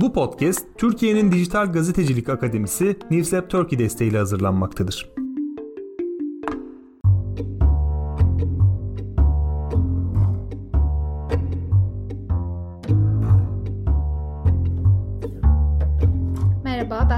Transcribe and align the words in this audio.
Bu 0.00 0.12
podcast 0.12 0.66
Türkiye'nin 0.76 1.32
Dijital 1.32 1.72
Gazetecilik 1.72 2.28
Akademisi 2.28 2.96
Newslab 3.10 3.48
Turkey 3.48 3.78
desteğiyle 3.78 4.18
hazırlanmaktadır. 4.18 5.12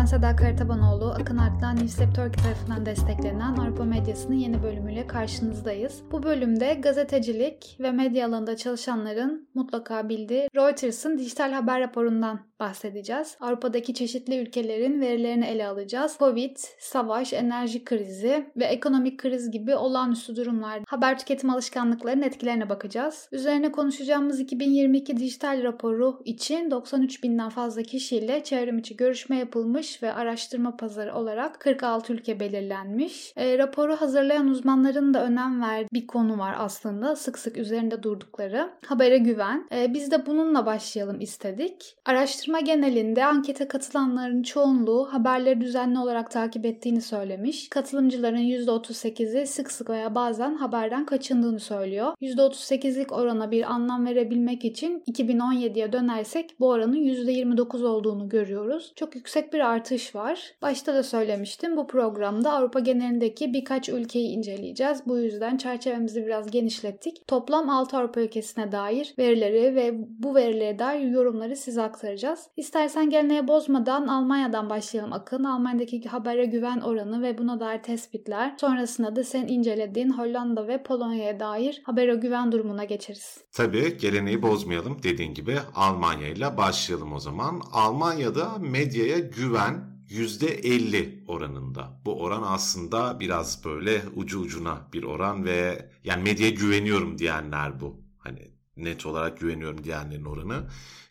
Ben 0.00 0.04
Seda 0.04 0.36
Karatabanoğlu, 0.36 1.10
Akın 1.10 1.36
Ak'tan 1.36 1.76
Newslab 1.76 2.14
Turkey 2.14 2.44
tarafından 2.44 2.86
desteklenen 2.86 3.56
Avrupa 3.56 3.84
Medyası'nın 3.84 4.36
yeni 4.36 4.62
bölümüyle 4.62 5.06
karşınızdayız. 5.06 6.02
Bu 6.12 6.22
bölümde 6.22 6.74
gazetecilik 6.74 7.76
ve 7.80 7.90
medya 7.90 8.28
alanında 8.28 8.56
çalışanların 8.56 9.48
mutlaka 9.54 10.08
bildiği 10.08 10.48
Reuters'ın 10.56 11.18
dijital 11.18 11.52
haber 11.52 11.80
raporundan 11.80 12.49
bahsedeceğiz. 12.60 13.36
Avrupa'daki 13.40 13.94
çeşitli 13.94 14.38
ülkelerin 14.38 15.00
verilerini 15.00 15.46
ele 15.46 15.66
alacağız. 15.66 16.16
Covid, 16.18 16.56
savaş, 16.78 17.32
enerji 17.32 17.84
krizi 17.84 18.46
ve 18.56 18.64
ekonomik 18.64 19.18
kriz 19.18 19.50
gibi 19.50 19.76
olağanüstü 19.76 20.36
durumlarda 20.36 20.84
haber 20.88 21.18
tüketim 21.18 21.50
alışkanlıklarının 21.50 22.22
etkilerine 22.22 22.68
bakacağız. 22.68 23.28
Üzerine 23.32 23.72
konuşacağımız 23.72 24.40
2022 24.40 25.16
dijital 25.16 25.62
raporu 25.62 26.22
için 26.24 26.70
93 26.70 27.22
binden 27.22 27.48
fazla 27.48 27.82
kişiyle 27.82 28.44
çevrim 28.44 28.78
içi 28.78 28.96
görüşme 28.96 29.36
yapılmış 29.36 30.02
ve 30.02 30.12
araştırma 30.12 30.76
pazarı 30.76 31.14
olarak 31.14 31.60
46 31.60 32.12
ülke 32.12 32.40
belirlenmiş. 32.40 33.32
E, 33.36 33.58
raporu 33.58 33.96
hazırlayan 33.96 34.48
uzmanların 34.48 35.14
da 35.14 35.24
önem 35.24 35.62
verdiği 35.62 35.88
bir 35.92 36.06
konu 36.06 36.38
var 36.38 36.54
aslında. 36.58 37.16
Sık 37.16 37.38
sık 37.38 37.56
üzerinde 37.56 38.02
durdukları. 38.02 38.70
Habere 38.86 39.18
güven. 39.18 39.68
E, 39.72 39.94
biz 39.94 40.10
de 40.10 40.26
bununla 40.26 40.66
başlayalım 40.66 41.20
istedik. 41.20 41.96
Araştırma 42.04 42.49
Araştırma 42.50 42.74
genelinde 42.74 43.24
ankete 43.24 43.68
katılanların 43.68 44.42
çoğunluğu 44.42 45.08
haberleri 45.12 45.60
düzenli 45.60 45.98
olarak 45.98 46.30
takip 46.30 46.66
ettiğini 46.66 47.00
söylemiş. 47.00 47.68
Katılımcıların 47.68 48.38
%38'i 48.38 49.46
sık 49.46 49.72
sık 49.72 49.90
veya 49.90 50.14
bazen 50.14 50.54
haberden 50.54 51.06
kaçındığını 51.06 51.60
söylüyor. 51.60 52.12
%38'lik 52.22 53.12
orana 53.12 53.50
bir 53.50 53.72
anlam 53.72 54.06
verebilmek 54.06 54.64
için 54.64 55.02
2017'ye 55.12 55.92
dönersek 55.92 56.54
bu 56.60 56.68
oranın 56.68 56.96
%29 56.96 57.84
olduğunu 57.84 58.28
görüyoruz. 58.28 58.92
Çok 58.96 59.14
yüksek 59.14 59.52
bir 59.52 59.60
artış 59.60 60.14
var. 60.14 60.54
Başta 60.62 60.94
da 60.94 61.02
söylemiştim 61.02 61.76
bu 61.76 61.86
programda 61.86 62.52
Avrupa 62.52 62.80
genelindeki 62.80 63.52
birkaç 63.52 63.88
ülkeyi 63.88 64.28
inceleyeceğiz. 64.28 65.02
Bu 65.06 65.18
yüzden 65.18 65.56
çerçevemizi 65.56 66.26
biraz 66.26 66.50
genişlettik. 66.50 67.28
Toplam 67.28 67.70
6 67.70 67.96
Avrupa 67.96 68.20
ülkesine 68.20 68.72
dair 68.72 69.14
verileri 69.18 69.74
ve 69.74 69.94
bu 70.18 70.34
verilere 70.34 70.78
dair 70.78 71.06
yorumları 71.06 71.56
size 71.56 71.82
aktaracağız 71.82 72.39
konuşacağız. 72.40 72.50
İstersen 72.56 73.10
geleneği 73.10 73.48
bozmadan 73.48 74.06
Almanya'dan 74.06 74.70
başlayalım 74.70 75.12
Akın. 75.12 75.44
Almanya'daki 75.44 76.08
habere 76.08 76.46
güven 76.46 76.80
oranı 76.80 77.22
ve 77.22 77.38
buna 77.38 77.60
dair 77.60 77.82
tespitler. 77.82 78.56
Sonrasında 78.60 79.16
da 79.16 79.24
sen 79.24 79.46
incelediğin 79.46 80.10
Hollanda 80.10 80.68
ve 80.68 80.82
Polonya'ya 80.82 81.40
dair 81.40 81.82
habere 81.84 82.14
güven 82.14 82.52
durumuna 82.52 82.84
geçeriz. 82.84 83.44
Tabii 83.52 83.98
geleneği 83.98 84.42
bozmayalım 84.42 85.02
dediğin 85.02 85.34
gibi 85.34 85.58
Almanya 85.74 86.28
ile 86.28 86.56
başlayalım 86.56 87.12
o 87.12 87.18
zaman. 87.18 87.62
Almanya'da 87.72 88.58
medyaya 88.58 89.18
güven 89.18 89.90
%50 90.08 91.26
oranında. 91.26 92.00
Bu 92.04 92.20
oran 92.20 92.42
aslında 92.46 93.20
biraz 93.20 93.64
böyle 93.64 94.02
ucu 94.16 94.40
ucuna 94.40 94.78
bir 94.92 95.02
oran 95.02 95.44
ve 95.44 95.88
yani 96.04 96.22
medyaya 96.22 96.50
güveniyorum 96.50 97.18
diyenler 97.18 97.80
bu. 97.80 98.00
Hani 98.18 98.50
net 98.76 99.06
olarak 99.06 99.40
güveniyorum 99.40 99.84
diyenlerin 99.84 100.24
oranı. 100.24 100.66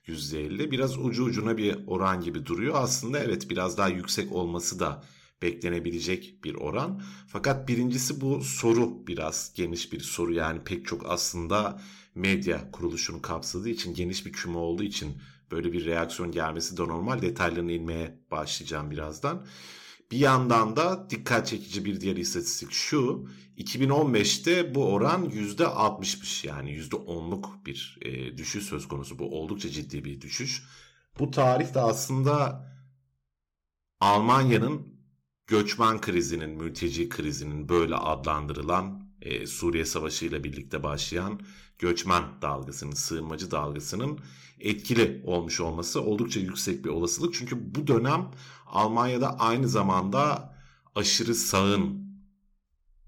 %50 0.10 0.72
biraz 0.72 0.98
ucu 0.98 1.24
ucuna 1.24 1.58
bir 1.58 1.78
oran 1.88 2.22
gibi 2.22 2.46
duruyor. 2.46 2.76
Aslında 2.78 3.20
evet 3.20 3.50
biraz 3.50 3.78
daha 3.78 3.88
yüksek 3.88 4.32
olması 4.32 4.80
da 4.80 5.04
beklenebilecek 5.42 6.44
bir 6.44 6.56
oran. 6.56 7.02
Fakat 7.28 7.68
birincisi 7.68 8.22
bu 8.22 8.44
soru 8.44 9.08
biraz 9.08 9.54
geniş 9.56 9.94
bir 9.94 10.00
soru 10.00 10.34
yani 10.34 10.60
pek 10.64 10.86
çok 10.86 11.10
aslında 11.10 11.82
medya 12.16 12.72
kuruluşunu 12.72 13.22
kapsadığı 13.22 13.70
için 13.70 13.94
geniş 13.94 14.26
bir 14.26 14.32
küme 14.32 14.58
olduğu 14.58 14.84
için 14.84 15.18
böyle 15.52 15.74
bir 15.74 15.86
reaksiyon 15.86 16.32
gelmesi 16.32 16.78
de 16.78 16.82
normal. 16.82 17.22
Detaylarına 17.22 17.72
inmeye 17.72 18.20
başlayacağım 18.32 18.92
birazdan. 18.92 19.46
Bir 20.12 20.18
yandan 20.18 20.76
da 20.76 21.10
dikkat 21.10 21.48
çekici 21.48 21.86
bir 21.86 22.02
diğer 22.02 22.18
istatistik 22.18 22.72
şu. 22.72 23.30
2015'te 23.58 24.76
bu 24.76 24.94
oran 24.94 25.30
%60'mış 25.30 26.48
yani 26.48 26.72
%10'luk 26.80 27.66
bir 27.66 27.98
e, 28.02 28.38
düşüş 28.38 28.64
söz 28.64 28.88
konusu. 28.88 29.20
Bu 29.20 29.40
oldukça 29.40 29.70
ciddi 29.70 30.06
bir 30.06 30.22
düşüş. 30.22 30.64
Bu 31.20 31.32
tarih 31.32 31.74
de 31.74 31.80
aslında 31.80 32.66
Almanya'nın 34.00 35.00
göçmen 35.48 36.02
krizinin, 36.02 36.50
mülteci 36.50 37.10
krizinin 37.10 37.70
böyle 37.70 37.96
adlandırılan 37.96 39.09
e, 39.22 39.48
Suriye 39.48 39.86
Savaşı 39.86 40.26
ile 40.26 40.44
birlikte 40.44 40.84
başlayan 40.84 41.40
göçmen 41.80 42.24
dalgasının, 42.42 42.92
sığınmacı 42.92 43.52
dalgasının 43.52 44.20
etkili 44.60 45.22
olmuş 45.26 45.60
olması 45.60 46.02
oldukça 46.02 46.40
yüksek 46.40 46.86
bir 46.86 46.90
olasılık. 46.90 47.34
Çünkü 47.34 47.76
bu 47.76 47.88
dönem 47.88 48.32
Almanya'da 48.66 49.40
aynı 49.40 49.68
zamanda 49.68 50.54
aşırı 50.96 51.36
sağın 51.36 52.10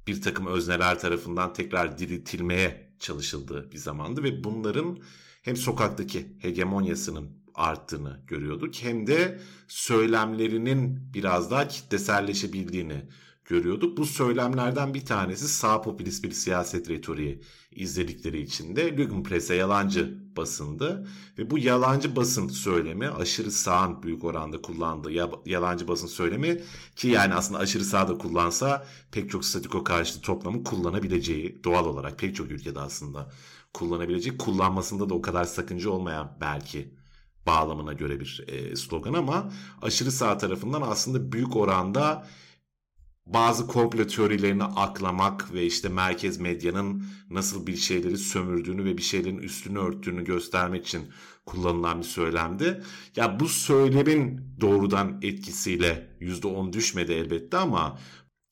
bir 0.07 0.21
takım 0.21 0.45
özneler 0.45 0.99
tarafından 0.99 1.53
tekrar 1.53 1.97
diriltilmeye 1.97 2.95
çalışıldığı 2.99 3.71
bir 3.71 3.77
zamandı 3.77 4.23
ve 4.23 4.43
bunların 4.43 4.99
hem 5.41 5.55
sokaktaki 5.55 6.27
hegemonyasının 6.39 7.41
arttığını 7.55 8.19
görüyorduk 8.27 8.75
hem 8.75 9.07
de 9.07 9.41
söylemlerinin 9.67 11.13
biraz 11.13 11.51
daha 11.51 11.67
kitleselleşebildiğini 11.67 13.05
görüyorduk. 13.51 13.97
Bu 13.97 14.05
söylemlerden 14.05 14.93
bir 14.93 15.05
tanesi 15.05 15.47
sağ 15.47 15.81
popülist 15.81 16.23
bir 16.23 16.31
siyaset 16.31 16.89
retoriği 16.89 17.41
izledikleri 17.71 18.41
için 18.41 18.75
de 18.75 18.97
Lügenpresse 18.97 19.55
yalancı 19.55 20.17
basındı. 20.37 21.07
Ve 21.37 21.49
bu 21.49 21.57
yalancı 21.57 22.15
basın 22.15 22.47
söylemi 22.47 23.09
aşırı 23.09 23.51
sağın 23.51 24.03
büyük 24.03 24.23
oranda 24.23 24.61
kullandığı 24.61 25.11
yalancı 25.45 25.87
basın 25.87 26.07
söylemi 26.07 26.61
ki 26.95 27.07
yani 27.07 27.33
aslında 27.33 27.59
aşırı 27.59 27.85
sağda 27.85 28.17
kullansa 28.17 28.85
pek 29.11 29.29
çok 29.29 29.45
statiko 29.45 29.83
karşıtı 29.83 30.21
toplamı 30.21 30.63
kullanabileceği 30.63 31.63
doğal 31.63 31.85
olarak 31.85 32.19
pek 32.19 32.35
çok 32.35 32.51
ülkede 32.51 32.79
aslında 32.79 33.31
kullanabilecek 33.73 34.39
kullanmasında 34.39 35.09
da 35.09 35.13
o 35.13 35.21
kadar 35.21 35.45
sakınca 35.45 35.89
olmayan 35.89 36.37
belki 36.41 36.93
bağlamına 37.47 37.93
göre 37.93 38.19
bir 38.19 38.45
e, 38.47 38.75
slogan 38.75 39.13
ama 39.13 39.51
aşırı 39.81 40.11
sağ 40.11 40.37
tarafından 40.37 40.81
aslında 40.81 41.31
büyük 41.31 41.55
oranda 41.55 42.27
bazı 43.33 43.67
komplo 43.67 44.07
teorilerini 44.07 44.63
aklamak 44.63 45.53
ve 45.53 45.65
işte 45.65 45.89
merkez 45.89 46.37
medyanın 46.39 47.03
nasıl 47.29 47.67
bir 47.67 47.75
şeyleri 47.75 48.17
sömürdüğünü 48.17 48.85
ve 48.85 48.97
bir 48.97 49.01
şeylerin 49.01 49.37
üstünü 49.37 49.79
örttüğünü 49.79 50.23
göstermek 50.23 50.87
için 50.87 51.09
kullanılan 51.45 51.99
bir 51.99 52.03
söylemdi. 52.03 52.83
Ya 53.15 53.39
bu 53.39 53.47
söylemin 53.47 54.55
doğrudan 54.61 55.19
etkisiyle 55.21 56.17
%10 56.21 56.73
düşmedi 56.73 57.11
elbette 57.11 57.57
ama 57.57 57.99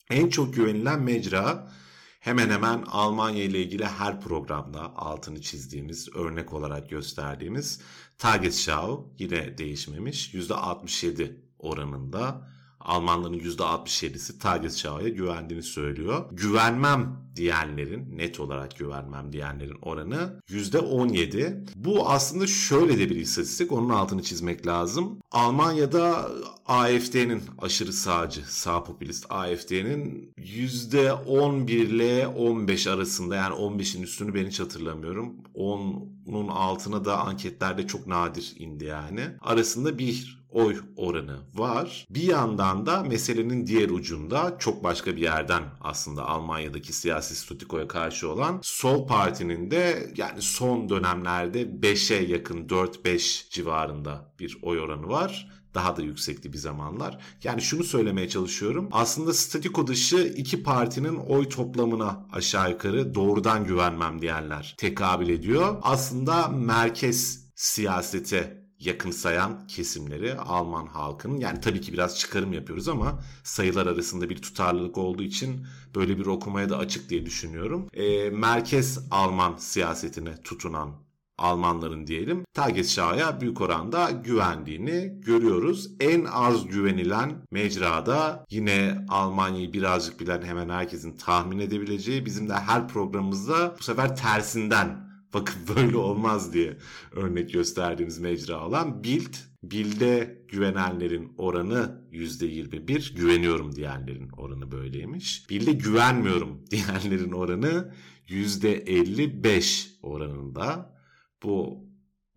en 0.09 0.29
çok 0.29 0.53
güvenilen 0.53 1.01
mecra 1.01 1.72
hemen 2.19 2.50
hemen 2.50 2.84
Almanya 2.88 3.44
ile 3.44 3.63
ilgili 3.63 3.85
her 3.85 4.22
programda 4.22 4.96
altını 4.96 5.41
çizdiğimiz, 5.41 6.16
örnek 6.16 6.53
olarak 6.53 6.90
gösterdiğimiz 6.90 7.81
Tagesschau 8.17 9.13
yine 9.19 9.57
değişmemiş. 9.57 10.34
%67 10.34 11.35
oranında 11.59 12.50
Almanların 12.79 13.40
%67'si 13.40 14.40
Tagesschau'ya 14.40 15.09
güvendiğini 15.09 15.63
söylüyor. 15.63 16.25
Güvenmem 16.31 17.28
diyenlerin, 17.40 18.18
net 18.18 18.40
olarak 18.40 18.78
güvenmem 18.78 19.34
diyenlerin 19.34 19.78
oranı 19.82 20.42
%17. 20.50 21.68
Bu 21.76 22.10
aslında 22.10 22.48
şöyle 22.48 23.00
de 23.00 23.10
bir 23.10 23.16
istatistik, 23.16 23.72
onun 23.72 23.90
altını 23.90 24.24
çizmek 24.24 24.68
lazım. 24.68 25.20
Almanya'da 25.32 26.30
AFD'nin 26.66 27.41
aşırı 27.58 27.94
sağcı, 27.94 28.41
sağ 28.53 28.84
popülist 28.84 29.26
AFD'nin 29.30 30.32
%11 30.38 31.72
ile 31.72 32.28
15 32.28 32.88
arasında 32.88 33.36
yani 33.36 33.56
15'in 33.56 34.03
üstünü 34.03 34.34
ben 34.34 34.47
hiç 34.47 34.59
hatırlamıyorum. 34.59 35.35
10'un 35.56 36.47
altına 36.47 37.06
da 37.06 37.20
anketlerde 37.20 37.88
çok 37.88 38.08
nadir 38.08 38.53
indi 38.58 38.85
yani. 38.85 39.22
Arasında 39.42 39.97
bir 40.00 40.40
oy 40.52 40.78
oranı 40.96 41.38
var. 41.53 42.08
Bir 42.09 42.24
yandan 42.24 42.85
da 42.85 43.03
meselenin 43.03 43.68
diğer 43.68 43.90
ucunda 43.90 44.56
çok 44.59 44.84
başka 44.84 45.16
bir 45.16 45.22
yerden 45.22 45.64
aslında 45.82 46.28
Almanya'daki 46.28 46.94
siyasi 46.94 47.28
statikoya 47.35 47.87
karşı 47.87 48.29
olan 48.29 48.59
Sol 48.64 49.08
Parti'nin 49.08 49.72
de 49.72 50.14
yani 50.17 50.41
son 50.41 50.90
dönemlerde 50.90 51.64
5'e 51.64 52.31
yakın 52.31 52.67
4-5 52.67 53.49
civarında 53.49 54.34
bir 54.40 54.58
oy 54.61 54.79
oranı 54.79 55.08
var 55.08 55.59
daha 55.73 55.97
da 55.97 56.02
yüksekti 56.02 56.53
bir 56.53 56.58
zamanlar. 56.58 57.17
Yani 57.43 57.61
şunu 57.61 57.84
söylemeye 57.84 58.29
çalışıyorum. 58.29 58.90
Aslında 58.91 59.34
statiko 59.34 59.87
dışı 59.87 60.34
iki 60.37 60.64
partinin 60.64 61.16
oy 61.16 61.49
toplamına 61.49 62.28
aşağı 62.31 62.72
yukarı 62.72 63.16
doğrudan 63.16 63.64
güvenmem 63.64 64.22
diyenler 64.22 64.75
tekabül 64.78 65.29
ediyor. 65.29 65.78
Aslında 65.82 66.47
merkez 66.47 67.49
siyasete 67.55 68.59
yakınsayan 68.79 69.67
kesimleri 69.67 70.35
Alman 70.35 70.87
halkının 70.87 71.37
yani 71.37 71.61
tabii 71.61 71.81
ki 71.81 71.93
biraz 71.93 72.20
çıkarım 72.20 72.53
yapıyoruz 72.53 72.87
ama 72.87 73.20
sayılar 73.43 73.87
arasında 73.87 74.29
bir 74.29 74.41
tutarlılık 74.41 74.97
olduğu 74.97 75.23
için 75.23 75.66
böyle 75.96 76.17
bir 76.17 76.26
okumaya 76.26 76.70
da 76.70 76.78
açık 76.78 77.09
diye 77.09 77.26
düşünüyorum. 77.26 77.87
E, 77.93 78.29
merkez 78.29 78.99
Alman 79.11 79.55
siyasetine 79.58 80.41
tutunan 80.43 80.91
Almanların 81.40 82.08
diyelim 82.08 82.46
Tagesschau'ya 82.53 83.41
büyük 83.41 83.61
oranda 83.61 84.11
güvendiğini 84.11 85.22
görüyoruz. 85.22 85.91
En 85.99 86.25
az 86.25 86.67
güvenilen 86.67 87.35
mecrada 87.52 88.46
yine 88.49 89.05
Almanya'yı 89.09 89.73
birazcık 89.73 90.20
bilen 90.20 90.41
hemen 90.41 90.70
herkesin 90.70 91.17
tahmin 91.17 91.59
edebileceği 91.59 92.25
bizim 92.25 92.49
de 92.49 92.53
her 92.53 92.87
programımızda 92.87 93.75
bu 93.79 93.84
sefer 93.84 94.16
tersinden 94.16 95.09
bakın 95.34 95.55
böyle 95.76 95.97
olmaz 95.97 96.53
diye 96.53 96.78
örnek 97.11 97.53
gösterdiğimiz 97.53 98.20
mecra 98.20 98.67
olan 98.67 99.03
Bild. 99.03 99.34
Bild'e 99.64 100.46
güvenenlerin 100.47 101.34
oranı 101.37 102.02
%21, 102.11 103.16
güveniyorum 103.16 103.76
diyenlerin 103.76 104.29
oranı 104.29 104.72
böyleymiş. 104.72 105.49
Bild'e 105.49 105.72
güvenmiyorum 105.72 106.66
diyenlerin 106.72 107.31
oranı 107.31 107.93
%55 108.28 109.90
oranında. 110.02 110.96
Bu 111.43 111.85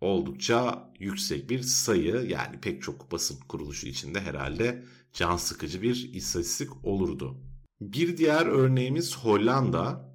oldukça 0.01 0.91
yüksek 0.99 1.49
bir 1.49 1.61
sayı 1.61 2.15
yani 2.15 2.61
pek 2.61 2.81
çok 2.81 3.11
basın 3.11 3.39
kuruluşu 3.39 3.87
içinde 3.87 4.21
herhalde 4.21 4.83
can 5.13 5.37
sıkıcı 5.37 5.81
bir 5.81 6.13
istatistik 6.13 6.85
olurdu. 6.85 7.37
Bir 7.81 8.17
diğer 8.17 8.45
örneğimiz 8.45 9.17
Hollanda. 9.17 10.13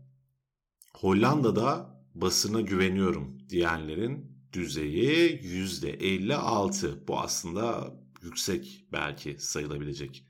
Hollanda'da 0.95 1.98
basına 2.21 2.61
güveniyorum 2.61 3.39
diyenlerin 3.49 4.39
düzeyi 4.53 5.41
%56. 5.41 7.09
Bu 7.09 7.19
aslında 7.19 7.95
yüksek 8.23 8.85
belki 8.93 9.37
sayılabilecek 9.39 10.25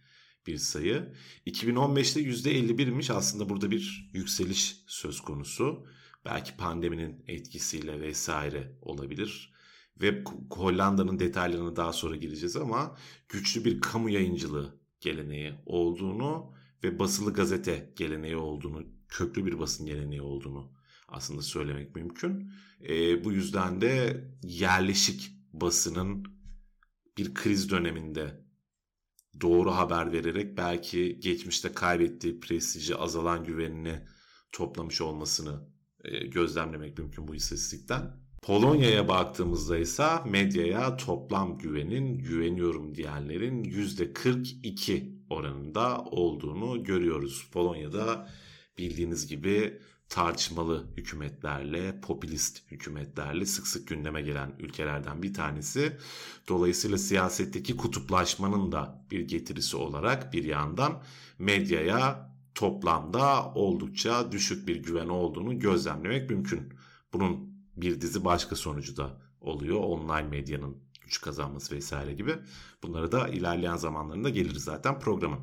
bir 0.47 0.57
sayı. 0.57 1.15
2015'te 1.47 2.21
%51'miş 2.21 3.13
aslında 3.13 3.49
burada 3.49 3.71
bir 3.71 4.11
yükseliş 4.13 4.85
söz 4.87 5.21
konusu. 5.21 5.87
Belki 6.25 6.57
pandeminin 6.57 7.25
etkisiyle 7.27 8.01
vesaire 8.01 8.73
olabilir. 8.83 9.53
Ve 10.01 10.25
Hollanda'nın 10.51 11.19
detaylarına 11.19 11.77
daha 11.77 11.93
sonra 11.93 12.17
gireceğiz 12.17 12.57
ama 12.57 12.97
güçlü 13.29 13.65
bir 13.65 13.81
kamu 13.81 14.11
yayıncılığı 14.11 14.81
geleneği 15.01 15.55
olduğunu 15.67 16.53
ve 16.85 16.99
basılı 16.99 17.33
gazete 17.33 17.93
geleneği 17.97 18.37
olduğunu, 18.37 18.87
köklü 19.09 19.47
bir 19.47 19.59
basın 19.59 19.87
geleneği 19.87 20.23
olduğunu 20.23 20.78
aslında 21.09 21.43
söylemek 21.43 21.97
mümkün. 21.97 22.53
E, 22.89 23.25
bu 23.25 23.33
yüzden 23.33 23.81
de 23.81 24.25
yerleşik 24.43 25.33
basının 25.53 26.25
bir 27.19 27.35
kriz 27.35 27.71
döneminde 27.71 28.41
doğru 29.41 29.71
haber 29.71 30.13
vererek 30.13 30.57
belki 30.57 31.21
geçmişte 31.21 31.73
kaybettiği 31.73 32.41
prestiji, 32.41 32.97
azalan 32.97 33.45
güvenini 33.45 34.05
toplamış 34.53 35.01
olmasını 35.01 35.69
e, 36.05 36.27
gözlemlemek 36.27 36.99
mümkün 36.99 37.29
bu 37.29 37.35
istatistikten. 37.35 38.17
Polonya'ya 38.43 39.09
baktığımızda 39.09 39.79
ise 39.79 40.07
medyaya 40.27 40.97
toplam 40.97 41.59
güvenin 41.59 42.19
güveniyorum 42.19 42.95
diyenlerin 42.95 43.65
%42 43.65 45.19
oranında 45.31 46.05
olduğunu 46.05 46.85
görüyoruz. 46.85 47.49
Polonya'da 47.53 48.29
bildiğiniz 48.79 49.27
gibi 49.27 49.79
tartışmalı 50.09 50.87
hükümetlerle, 50.97 52.01
popülist 52.01 52.71
hükümetlerle 52.71 53.47
sık 53.47 53.67
sık 53.67 53.89
gündeme 53.89 54.23
gelen 54.23 54.53
ülkelerden 54.59 55.23
bir 55.23 55.35
tanesi. 55.35 55.97
Dolayısıyla 56.49 56.99
siyasetteki 56.99 57.77
kutuplaşmanın 57.77 58.73
da 58.73 59.05
bir 59.11 59.21
getirisi 59.21 59.77
olarak 59.77 60.33
bir 60.33 60.45
yandan 60.45 61.03
medyaya 61.39 62.33
toplamda 62.55 63.53
oldukça 63.55 64.33
düşük 64.33 64.69
bir 64.69 64.77
güven 64.77 65.09
olduğunu 65.09 65.59
gözlemlemek 65.59 66.31
mümkün. 66.31 66.73
Bunun 67.13 67.59
bir 67.77 68.01
dizi 68.01 68.25
başka 68.25 68.57
sonucu 68.57 68.97
da 68.97 69.21
oluyor. 69.41 69.81
Online 69.81 70.29
medyanın 70.29 70.77
güç 71.01 71.21
kazanması 71.21 71.75
vesaire 71.75 72.15
gibi. 72.15 72.35
Bunları 72.83 73.13
da 73.13 73.29
ilerleyen 73.29 73.77
zamanlarında 73.77 74.29
gelir 74.29 74.55
zaten 74.55 75.01
programın. 75.01 75.41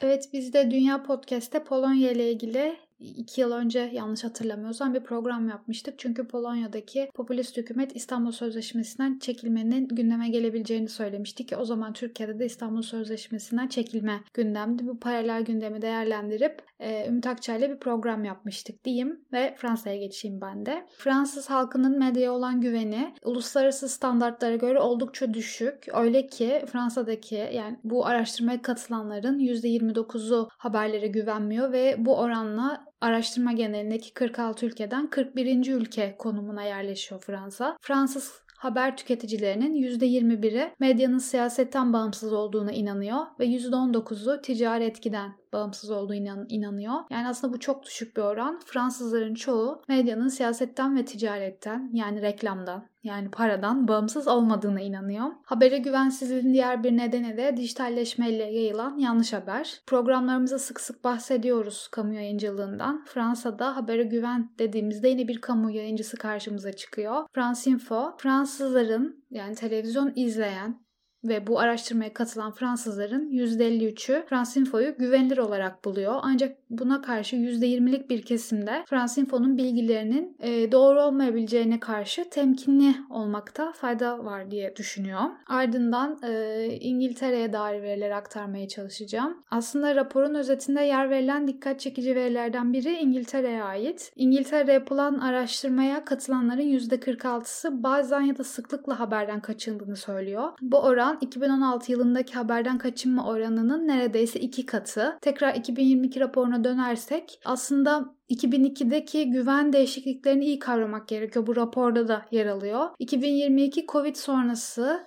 Evet 0.00 0.28
biz 0.32 0.52
de 0.52 0.70
Dünya 0.70 1.02
Podcast'te 1.02 1.64
Polonya 1.64 2.12
ile 2.12 2.32
ilgili 2.32 2.76
iki 3.04 3.40
yıl 3.40 3.52
önce 3.52 3.90
yanlış 3.92 4.24
hatırlamıyorsam 4.24 4.94
bir 4.94 5.00
program 5.00 5.48
yapmıştık. 5.48 5.98
Çünkü 5.98 6.28
Polonya'daki 6.28 7.10
popülist 7.14 7.56
hükümet 7.56 7.96
İstanbul 7.96 8.32
Sözleşmesi'nden 8.32 9.18
çekilmenin 9.18 9.88
gündeme 9.88 10.28
gelebileceğini 10.28 10.88
söylemişti 10.88 11.46
ki 11.46 11.56
o 11.56 11.64
zaman 11.64 11.92
Türkiye'de 11.92 12.38
de 12.38 12.46
İstanbul 12.46 12.82
Sözleşmesi'nden 12.82 13.68
çekilme 13.68 14.20
gündemdi. 14.34 14.86
Bu 14.86 15.00
paralel 15.00 15.42
gündemi 15.42 15.82
değerlendirip 15.82 16.62
e, 16.80 17.08
Ümit 17.08 17.26
Akçay'la 17.26 17.70
bir 17.70 17.76
program 17.76 18.24
yapmıştık 18.24 18.84
diyeyim 18.84 19.20
ve 19.32 19.54
Fransa'ya 19.58 19.96
geçeyim 19.96 20.40
ben 20.40 20.66
de. 20.66 20.86
Fransız 20.98 21.50
halkının 21.50 21.98
medyaya 21.98 22.32
olan 22.32 22.60
güveni 22.60 23.14
uluslararası 23.24 23.88
standartlara 23.88 24.56
göre 24.56 24.80
oldukça 24.80 25.34
düşük. 25.34 25.86
Öyle 25.94 26.26
ki 26.26 26.62
Fransa'daki 26.66 27.34
yani 27.34 27.78
bu 27.84 28.06
araştırmaya 28.06 28.62
katılanların 28.62 29.38
%29'u 29.38 30.48
haberlere 30.58 31.06
güvenmiyor 31.06 31.72
ve 31.72 31.96
bu 31.98 32.16
oranla 32.16 32.84
araştırma 33.04 33.52
genelindeki 33.52 34.14
46 34.14 34.66
ülkeden 34.66 35.10
41. 35.10 35.72
ülke 35.72 36.16
konumuna 36.18 36.62
yerleşiyor 36.62 37.20
Fransa. 37.20 37.76
Fransız 37.80 38.32
haber 38.58 38.96
tüketicilerinin 38.96 39.74
%21'i 39.74 40.72
medyanın 40.80 41.18
siyasetten 41.18 41.92
bağımsız 41.92 42.32
olduğuna 42.32 42.72
inanıyor 42.72 43.18
ve 43.40 43.46
%19'u 43.46 44.42
ticari 44.42 44.84
etkiden 44.84 45.32
bağımsız 45.54 45.90
olduğu 45.90 46.14
inan 46.14 46.46
inanıyor. 46.48 46.94
Yani 47.10 47.28
aslında 47.28 47.52
bu 47.52 47.60
çok 47.60 47.86
düşük 47.86 48.16
bir 48.16 48.22
oran. 48.22 48.60
Fransızların 48.66 49.34
çoğu 49.34 49.82
medyanın 49.88 50.28
siyasetten 50.28 50.96
ve 50.96 51.04
ticaretten 51.04 51.90
yani 51.92 52.22
reklamdan 52.22 52.88
yani 53.04 53.30
paradan 53.30 53.88
bağımsız 53.88 54.28
olmadığına 54.28 54.80
inanıyor. 54.80 55.26
Habere 55.44 55.78
güvensizliğin 55.78 56.52
diğer 56.54 56.84
bir 56.84 56.96
nedeni 56.96 57.36
de 57.36 57.56
dijitalleşmeyle 57.56 58.42
yayılan 58.42 58.98
yanlış 58.98 59.32
haber. 59.32 59.80
Programlarımızda 59.86 60.58
sık 60.58 60.80
sık 60.80 61.04
bahsediyoruz 61.04 61.88
kamu 61.88 62.14
yayıncılığından. 62.14 63.04
Fransa'da 63.04 63.76
habere 63.76 64.02
güven 64.02 64.50
dediğimizde 64.58 65.08
yine 65.08 65.28
bir 65.28 65.40
kamu 65.40 65.70
yayıncısı 65.70 66.16
karşımıza 66.16 66.72
çıkıyor. 66.72 67.26
France 67.32 67.70
Info, 67.70 68.16
Fransızların 68.18 69.24
yani 69.30 69.54
televizyon 69.54 70.12
izleyen 70.16 70.83
ve 71.24 71.46
bu 71.46 71.60
araştırmaya 71.60 72.14
katılan 72.14 72.52
Fransızların 72.52 73.30
%53'ü 73.30 74.24
Fransinfo'yu 74.26 74.96
güvenilir 74.98 75.38
olarak 75.38 75.84
buluyor. 75.84 76.14
Ancak 76.22 76.56
buna 76.70 77.02
karşı 77.02 77.36
%20'lik 77.36 78.10
bir 78.10 78.22
kesimde 78.22 78.84
Fransinfo'nun 78.86 79.58
bilgilerinin 79.58 80.36
e, 80.40 80.72
doğru 80.72 81.02
olmayabileceğine 81.02 81.80
karşı 81.80 82.30
temkinli 82.30 82.94
olmakta 83.10 83.72
fayda 83.72 84.24
var 84.24 84.50
diye 84.50 84.76
düşünüyor. 84.76 85.20
Ardından 85.46 86.18
e, 86.22 86.66
İngiltere'ye 86.80 87.52
dair 87.52 87.82
veriler 87.82 88.10
aktarmaya 88.10 88.68
çalışacağım. 88.68 89.42
Aslında 89.50 89.96
raporun 89.96 90.34
özetinde 90.34 90.80
yer 90.82 91.10
verilen 91.10 91.48
dikkat 91.48 91.80
çekici 91.80 92.16
verilerden 92.16 92.72
biri 92.72 92.92
İngiltere'ye 92.92 93.62
ait. 93.62 94.12
İngiltere'de 94.16 94.72
yapılan 94.72 95.18
araştırmaya 95.18 96.04
katılanların 96.04 96.62
%46'sı 96.62 97.82
bazen 97.82 98.20
ya 98.20 98.38
da 98.38 98.44
sıklıkla 98.44 99.00
haberden 99.00 99.40
kaçındığını 99.40 99.96
söylüyor. 99.96 100.52
Bu 100.60 100.78
oran 100.78 101.13
oran 101.14 101.18
2016 101.20 101.92
yılındaki 101.92 102.34
haberden 102.34 102.78
kaçınma 102.78 103.26
oranının 103.26 103.88
neredeyse 103.88 104.40
iki 104.40 104.66
katı. 104.66 105.18
Tekrar 105.20 105.54
2022 105.54 106.20
raporuna 106.20 106.64
dönersek 106.64 107.40
aslında 107.44 108.14
2002'deki 108.30 109.30
güven 109.30 109.72
değişikliklerini 109.72 110.44
iyi 110.44 110.58
kavramak 110.58 111.08
gerekiyor. 111.08 111.46
Bu 111.46 111.56
raporda 111.56 112.08
da 112.08 112.26
yer 112.30 112.46
alıyor. 112.46 112.88
2022 112.98 113.86
Covid 113.86 114.16
sonrası 114.16 115.04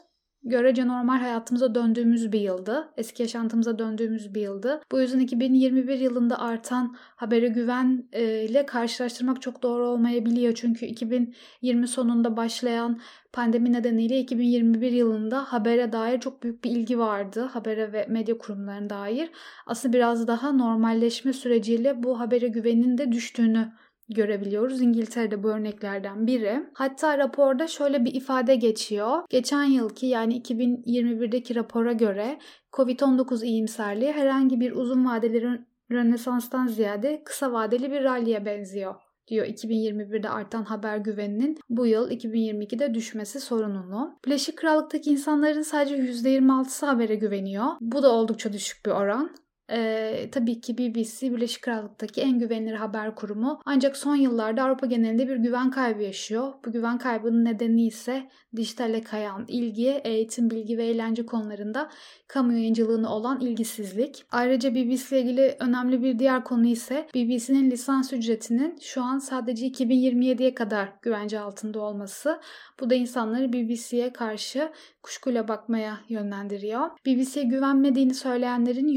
görece 0.49 0.87
normal 0.87 1.17
hayatımıza 1.17 1.75
döndüğümüz 1.75 2.31
bir 2.31 2.39
yıldı. 2.39 2.89
Eski 2.97 3.23
yaşantımıza 3.23 3.79
döndüğümüz 3.79 4.35
bir 4.35 4.41
yıldı. 4.41 4.81
Bu 4.91 4.99
yüzden 4.99 5.19
2021 5.19 5.99
yılında 5.99 6.39
artan 6.39 6.95
habere 7.15 7.47
güven 7.47 8.03
e, 8.11 8.43
ile 8.43 8.65
karşılaştırmak 8.65 9.41
çok 9.41 9.63
doğru 9.63 9.87
olmayabiliyor. 9.87 10.53
Çünkü 10.55 10.85
2020 10.85 11.87
sonunda 11.87 12.37
başlayan 12.37 12.99
pandemi 13.33 13.73
nedeniyle 13.73 14.19
2021 14.19 14.91
yılında 14.91 15.43
habere 15.43 15.91
dair 15.91 16.19
çok 16.19 16.43
büyük 16.43 16.63
bir 16.63 16.71
ilgi 16.71 16.99
vardı. 16.99 17.41
Habere 17.41 17.93
ve 17.93 18.05
medya 18.09 18.37
kurumlarına 18.37 18.89
dair. 18.89 19.29
Aslında 19.65 19.93
biraz 19.93 20.27
daha 20.27 20.51
normalleşme 20.51 21.33
süreciyle 21.33 22.03
bu 22.03 22.19
habere 22.19 22.47
güvenin 22.47 22.97
de 22.97 23.11
düştüğünü 23.11 23.71
görebiliyoruz. 24.09 24.81
İngiltere'de 24.81 25.43
bu 25.43 25.49
örneklerden 25.49 26.27
biri. 26.27 26.63
Hatta 26.73 27.17
raporda 27.17 27.67
şöyle 27.67 28.05
bir 28.05 28.13
ifade 28.13 28.55
geçiyor. 28.55 29.23
Geçen 29.29 29.63
yılki 29.63 30.05
yani 30.05 30.41
2021'deki 30.41 31.55
rapora 31.55 31.93
göre 31.93 32.39
COVID-19 32.73 33.45
iyimserliği 33.45 34.11
herhangi 34.11 34.59
bir 34.59 34.71
uzun 34.71 35.05
vadeli 35.05 35.59
rönesanstan 35.91 36.67
ziyade 36.67 37.21
kısa 37.25 37.51
vadeli 37.51 37.91
bir 37.91 38.03
ralliye 38.03 38.45
benziyor 38.45 38.95
diyor 39.27 39.45
2021'de 39.45 40.29
artan 40.29 40.63
haber 40.63 40.97
güveninin 40.97 41.57
bu 41.69 41.85
yıl 41.85 42.11
2022'de 42.11 42.93
düşmesi 42.93 43.39
sorununu. 43.39 44.19
Birleşik 44.25 44.57
Krallık'taki 44.57 45.11
insanların 45.11 45.61
sadece 45.61 45.95
%26'sı 45.95 46.85
habere 46.85 47.15
güveniyor. 47.15 47.65
Bu 47.81 48.03
da 48.03 48.11
oldukça 48.11 48.53
düşük 48.53 48.85
bir 48.85 48.91
oran. 48.91 49.31
Ee, 49.71 50.29
tabii 50.31 50.61
ki 50.61 50.77
BBC 50.77 51.31
Birleşik 51.31 51.61
Krallık'taki 51.61 52.21
en 52.21 52.39
güvenilir 52.39 52.73
haber 52.73 53.15
kurumu 53.15 53.61
ancak 53.65 53.97
son 53.97 54.15
yıllarda 54.15 54.63
Avrupa 54.63 54.85
genelinde 54.85 55.27
bir 55.27 55.35
güven 55.35 55.71
kaybı 55.71 56.03
yaşıyor. 56.03 56.53
Bu 56.65 56.71
güven 56.71 56.97
kaybının 56.97 57.45
nedeni 57.45 57.85
ise 57.85 58.29
dijitale 58.55 59.01
kayan 59.01 59.45
ilgi, 59.47 60.01
eğitim, 60.03 60.49
bilgi 60.49 60.77
ve 60.77 60.85
eğlence 60.85 61.25
konularında 61.25 61.89
kamu 62.27 62.53
yayıncılığına 62.53 63.15
olan 63.15 63.39
ilgisizlik. 63.39 64.25
Ayrıca 64.31 64.75
BBC 64.75 65.21
ile 65.21 65.37
ilgili 65.37 65.55
önemli 65.59 66.03
bir 66.03 66.19
diğer 66.19 66.43
konu 66.43 66.67
ise 66.67 67.07
BBC'nin 67.15 67.71
lisans 67.71 68.13
ücretinin 68.13 68.77
şu 68.81 69.03
an 69.03 69.19
sadece 69.19 69.67
2027'ye 69.67 70.53
kadar 70.53 70.93
güvence 71.01 71.39
altında 71.39 71.79
olması. 71.79 72.39
Bu 72.79 72.89
da 72.89 72.95
insanları 72.95 73.53
BBC'ye 73.53 74.13
karşı 74.13 74.71
kuşkuyla 75.03 75.47
bakmaya 75.47 75.99
yönlendiriyor. 76.09 76.89
BBC'ye 77.05 77.45
güvenmediğini 77.45 78.13
söyleyenlerin 78.13 78.87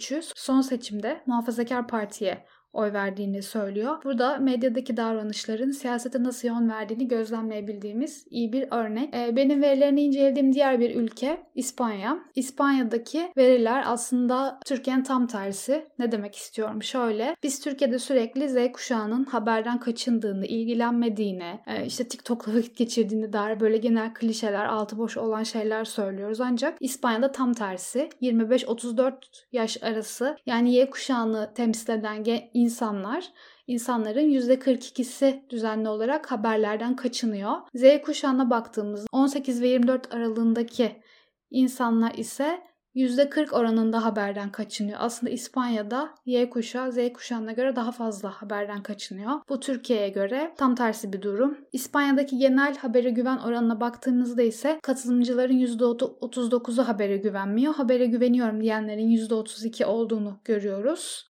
%53'ü 0.00 0.32
son 0.36 0.60
seçimde 0.60 1.22
Muhafazakar 1.26 1.88
Parti'ye 1.88 2.46
oy 2.72 2.92
verdiğini 2.92 3.42
söylüyor. 3.42 4.04
Burada 4.04 4.38
medyadaki 4.38 4.96
davranışların 4.96 5.70
siyasete 5.70 6.22
nasıl 6.22 6.48
yön 6.48 6.70
verdiğini 6.70 7.08
gözlemleyebildiğimiz 7.08 8.26
iyi 8.30 8.52
bir 8.52 8.68
örnek. 8.70 9.14
Ee, 9.14 9.36
benim 9.36 9.62
verilerini 9.62 10.02
incelediğim 10.02 10.52
diğer 10.52 10.80
bir 10.80 10.94
ülke 10.94 11.46
İspanya. 11.54 12.18
İspanya'daki 12.34 13.32
veriler 13.36 13.82
aslında 13.86 14.60
Türkiye'nin 14.66 15.02
tam 15.02 15.26
tersi. 15.26 15.86
Ne 15.98 16.12
demek 16.12 16.36
istiyorum? 16.36 16.82
Şöyle, 16.82 17.36
biz 17.42 17.60
Türkiye'de 17.60 17.98
sürekli 17.98 18.48
Z 18.48 18.72
kuşağının 18.72 19.24
haberden 19.24 19.80
kaçındığını, 19.80 20.46
ilgilenmediğini, 20.46 21.60
e, 21.66 21.86
işte 21.86 22.08
TikTok'la 22.08 22.54
vakit 22.56 22.76
geçirdiğini 22.76 23.32
dair 23.32 23.60
böyle 23.60 23.76
genel 23.76 24.14
klişeler, 24.14 24.64
altı 24.64 24.98
boş 24.98 25.16
olan 25.16 25.42
şeyler 25.42 25.84
söylüyoruz. 25.84 26.40
Ancak 26.40 26.76
İspanya'da 26.80 27.32
tam 27.32 27.52
tersi. 27.52 28.08
25-34 28.22 29.12
yaş 29.52 29.82
arası 29.82 30.36
yani 30.46 30.74
Y 30.74 30.90
kuşağını 30.90 31.50
temsil 31.54 31.92
eden 31.92 32.24
insanlar 32.60 33.32
insanların 33.66 34.30
%42'si 34.30 35.44
düzenli 35.50 35.88
olarak 35.88 36.32
haberlerden 36.32 36.96
kaçınıyor. 36.96 37.52
Z 37.74 37.84
kuşağına 38.04 38.50
baktığımızda 38.50 39.06
18 39.12 39.62
ve 39.62 39.68
24 39.68 40.14
aralığındaki 40.14 41.02
insanlar 41.50 42.14
ise 42.14 42.70
%40 42.94 43.52
oranında 43.52 44.04
haberden 44.04 44.52
kaçınıyor. 44.52 44.98
Aslında 45.00 45.32
İspanya'da 45.32 46.14
Y 46.26 46.50
kuşağı 46.50 46.92
Z 46.92 47.12
kuşağına 47.14 47.52
göre 47.52 47.76
daha 47.76 47.92
fazla 47.92 48.30
haberden 48.30 48.82
kaçınıyor. 48.82 49.32
Bu 49.48 49.60
Türkiye'ye 49.60 50.08
göre 50.08 50.54
tam 50.56 50.74
tersi 50.74 51.12
bir 51.12 51.22
durum. 51.22 51.58
İspanya'daki 51.72 52.38
genel 52.38 52.76
habere 52.76 53.10
güven 53.10 53.38
oranına 53.38 53.80
baktığımızda 53.80 54.42
ise 54.42 54.78
katılımcıların 54.82 55.58
%39'u 55.58 56.88
habere 56.88 57.16
güvenmiyor. 57.16 57.74
Habere 57.74 58.06
güveniyorum 58.06 58.60
diyenlerin 58.60 59.08
%32 59.08 59.84
olduğunu 59.84 60.40
görüyoruz. 60.44 61.29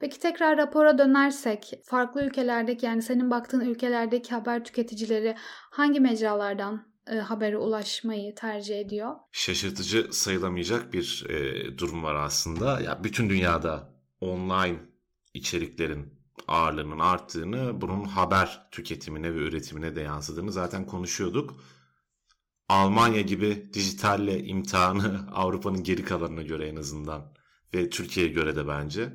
Peki 0.00 0.18
tekrar 0.18 0.58
rapora 0.58 0.98
dönersek 0.98 1.72
farklı 1.84 2.24
ülkelerdeki 2.24 2.86
yani 2.86 3.02
senin 3.02 3.30
baktığın 3.30 3.60
ülkelerdeki 3.60 4.30
haber 4.30 4.64
tüketicileri 4.64 5.36
hangi 5.70 6.00
mecralardan 6.00 6.86
e, 7.06 7.16
habere 7.16 7.56
ulaşmayı 7.56 8.34
tercih 8.34 8.80
ediyor? 8.80 9.14
Şaşırtıcı 9.32 10.08
sayılamayacak 10.12 10.92
bir 10.92 11.26
e, 11.28 11.78
durum 11.78 12.02
var 12.02 12.14
aslında. 12.14 12.80
Ya 12.80 13.04
bütün 13.04 13.30
dünyada 13.30 13.94
online 14.20 14.78
içeriklerin 15.34 16.14
ağırlığının 16.48 16.98
arttığını, 16.98 17.80
bunun 17.80 18.04
haber 18.04 18.68
tüketimine 18.70 19.34
ve 19.34 19.38
üretimine 19.38 19.96
de 19.96 20.00
yansıdığını 20.00 20.52
zaten 20.52 20.86
konuşuyorduk. 20.86 21.64
Almanya 22.68 23.20
gibi 23.20 23.70
dijitalle 23.72 24.44
imtihanı 24.44 25.20
Avrupa'nın 25.34 25.82
geri 25.84 26.04
kalanına 26.04 26.42
göre 26.42 26.68
en 26.68 26.76
azından 26.76 27.32
ve 27.74 27.90
Türkiye'ye 27.90 28.32
göre 28.32 28.56
de 28.56 28.68
bence 28.68 29.12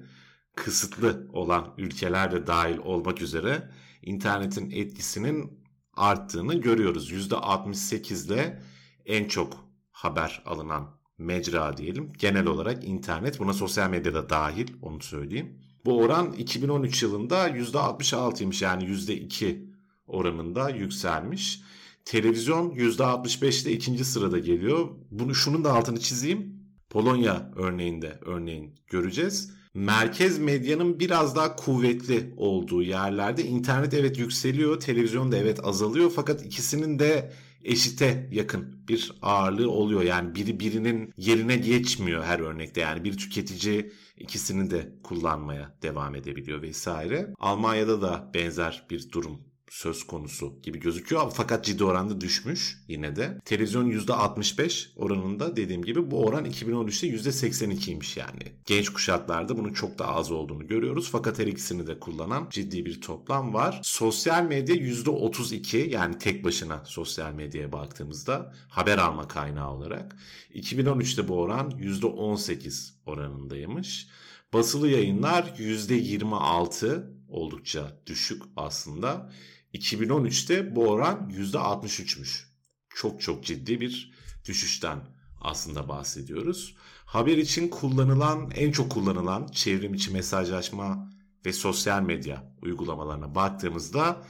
kısıtlı 0.56 1.28
olan 1.34 1.74
ülkeler 1.78 2.32
de 2.32 2.48
dahil 2.48 2.78
olmak 2.78 3.22
üzere 3.22 3.70
internetin 4.02 4.72
etkisinin 4.72 5.66
arttığını 5.94 6.62
görüyoruz. 6.62 7.12
%68 7.12 8.28
ile 8.28 8.62
en 9.06 9.28
çok 9.28 9.68
haber 9.92 10.42
alınan 10.46 10.98
mecra 11.18 11.78
diyelim. 11.78 12.14
Genel 12.14 12.46
olarak 12.48 12.84
internet 12.84 13.40
buna 13.40 13.54
sosyal 13.54 13.90
medyada 13.90 14.30
dahil 14.30 14.68
onu 14.82 15.02
söyleyeyim. 15.02 15.60
Bu 15.86 15.98
oran 15.98 16.34
2013 16.34 17.04
yılında 17.04 17.50
%66'ymış 17.50 18.64
yani 18.64 18.84
%2 18.84 19.76
oranında 20.08 20.70
yükselmiş. 20.70 21.62
Televizyon 22.06 22.72
%65'te 22.72 23.72
ikinci 23.72 24.06
sırada 24.06 24.40
geliyor. 24.40 24.90
Bunu 25.12 25.36
şunun 25.36 25.64
da 25.64 25.74
altını 25.74 26.00
çizeyim. 26.00 26.56
Polonya 26.90 27.52
örneğinde 27.56 28.20
örneğin 28.26 28.76
göreceğiz 28.88 29.56
merkez 29.76 30.40
medyanın 30.40 31.00
biraz 31.00 31.36
daha 31.36 31.56
kuvvetli 31.56 32.34
olduğu 32.38 32.84
yerlerde 32.84 33.44
internet 33.44 33.94
evet 33.94 34.20
yükseliyor, 34.20 34.80
televizyon 34.80 35.32
da 35.32 35.38
evet 35.38 35.60
azalıyor 35.64 36.12
fakat 36.16 36.46
ikisinin 36.46 37.00
de 37.00 37.32
eşite 37.64 38.30
yakın 38.32 38.88
bir 38.88 39.12
ağırlığı 39.22 39.72
oluyor. 39.72 40.02
Yani 40.02 40.36
biri 40.36 40.60
birinin 40.60 41.14
yerine 41.18 41.56
geçmiyor 41.56 42.24
her 42.24 42.40
örnekte. 42.40 42.82
Yani 42.82 43.04
bir 43.04 43.18
tüketici 43.18 43.92
ikisini 44.18 44.72
de 44.72 44.92
kullanmaya 45.04 45.78
devam 45.82 46.16
edebiliyor 46.16 46.62
vesaire. 46.62 47.34
Almanya'da 47.40 48.02
da 48.02 48.32
benzer 48.34 48.86
bir 48.90 49.12
durum 49.12 49.40
söz 49.70 50.04
konusu 50.04 50.60
gibi 50.64 50.80
gözüküyor. 50.80 51.32
Fakat 51.34 51.66
ciddi 51.66 51.84
oranda 51.84 52.22
düşmüş 52.22 52.78
yine 52.88 53.16
de. 53.16 53.40
Televizyon 53.46 53.92
%65 53.92 54.88
oranında 54.96 55.56
dediğim 55.56 55.84
gibi 55.84 56.12
bu 56.12 56.26
oran 56.26 56.46
2013'te 56.46 57.08
%82'ymiş 57.08 58.20
yani. 58.20 58.56
Genç 58.66 58.90
kuşaklarda 58.90 59.58
bunun 59.58 59.74
çok 59.74 60.00
daha 60.00 60.16
az 60.16 60.32
olduğunu 60.32 60.68
görüyoruz. 60.68 61.10
Fakat 61.12 61.40
her 61.40 61.48
ikisini 61.48 61.88
de 61.88 62.00
kullanan 62.00 62.48
ciddi 62.50 62.86
bir 62.86 63.02
toplam 63.02 63.54
var. 63.54 63.80
Sosyal 63.84 64.44
medya 64.44 64.76
%32 64.76 65.90
yani 65.90 66.18
tek 66.18 66.44
başına 66.44 66.84
sosyal 66.86 67.34
medyaya 67.34 67.72
baktığımızda 67.72 68.54
haber 68.70 68.98
alma 68.98 69.28
kaynağı 69.28 69.72
olarak. 69.72 70.16
2013'te 70.54 71.28
bu 71.28 71.40
oran 71.40 71.70
%18 71.70 72.94
oranındaymış. 73.06 74.08
Basılı 74.54 74.90
yayınlar 74.90 75.44
%26 75.58 77.16
oldukça 77.30 78.02
düşük 78.06 78.44
aslında. 78.56 79.32
2013'te 79.76 80.76
bu 80.76 80.88
oran 80.90 81.30
%63'müş. 81.34 82.44
Çok 82.90 83.22
çok 83.22 83.44
ciddi 83.44 83.82
bir 83.82 84.12
düşüşten 84.48 85.00
aslında 85.42 85.90
bahsediyoruz. 85.90 86.76
Haber 87.06 87.38
için 87.38 87.68
kullanılan, 87.68 88.52
en 88.56 88.72
çok 88.72 88.92
kullanılan 88.92 89.48
çevrim 89.48 89.94
içi 89.94 90.12
mesajlaşma 90.12 91.12
ve 91.46 91.54
sosyal 91.54 92.02
medya 92.02 92.56
uygulamalarına 92.62 93.36
baktığımızda 93.36 94.22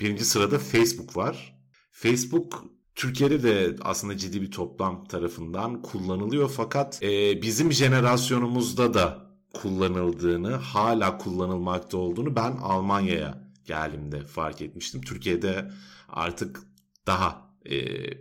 birinci 0.00 0.24
sırada 0.24 0.58
Facebook 0.58 1.16
var. 1.16 1.58
Facebook 1.90 2.64
Türkiye'de 2.94 3.42
de 3.42 3.76
aslında 3.82 4.16
ciddi 4.16 4.42
bir 4.42 4.50
toplam 4.50 5.04
tarafından 5.04 5.82
kullanılıyor 5.82 6.50
fakat 6.56 7.02
e, 7.02 7.42
bizim 7.42 7.72
jenerasyonumuzda 7.72 8.94
da 8.94 9.32
kullanıldığını, 9.54 10.54
hala 10.54 11.18
kullanılmakta 11.18 11.96
olduğunu 11.96 12.36
ben 12.36 12.52
Almanya'ya 12.52 13.41
geldiğimde 13.66 14.24
fark 14.24 14.62
etmiştim. 14.62 15.00
Türkiye'de 15.00 15.70
artık 16.08 16.60
daha 17.06 17.52
e, 17.64 17.78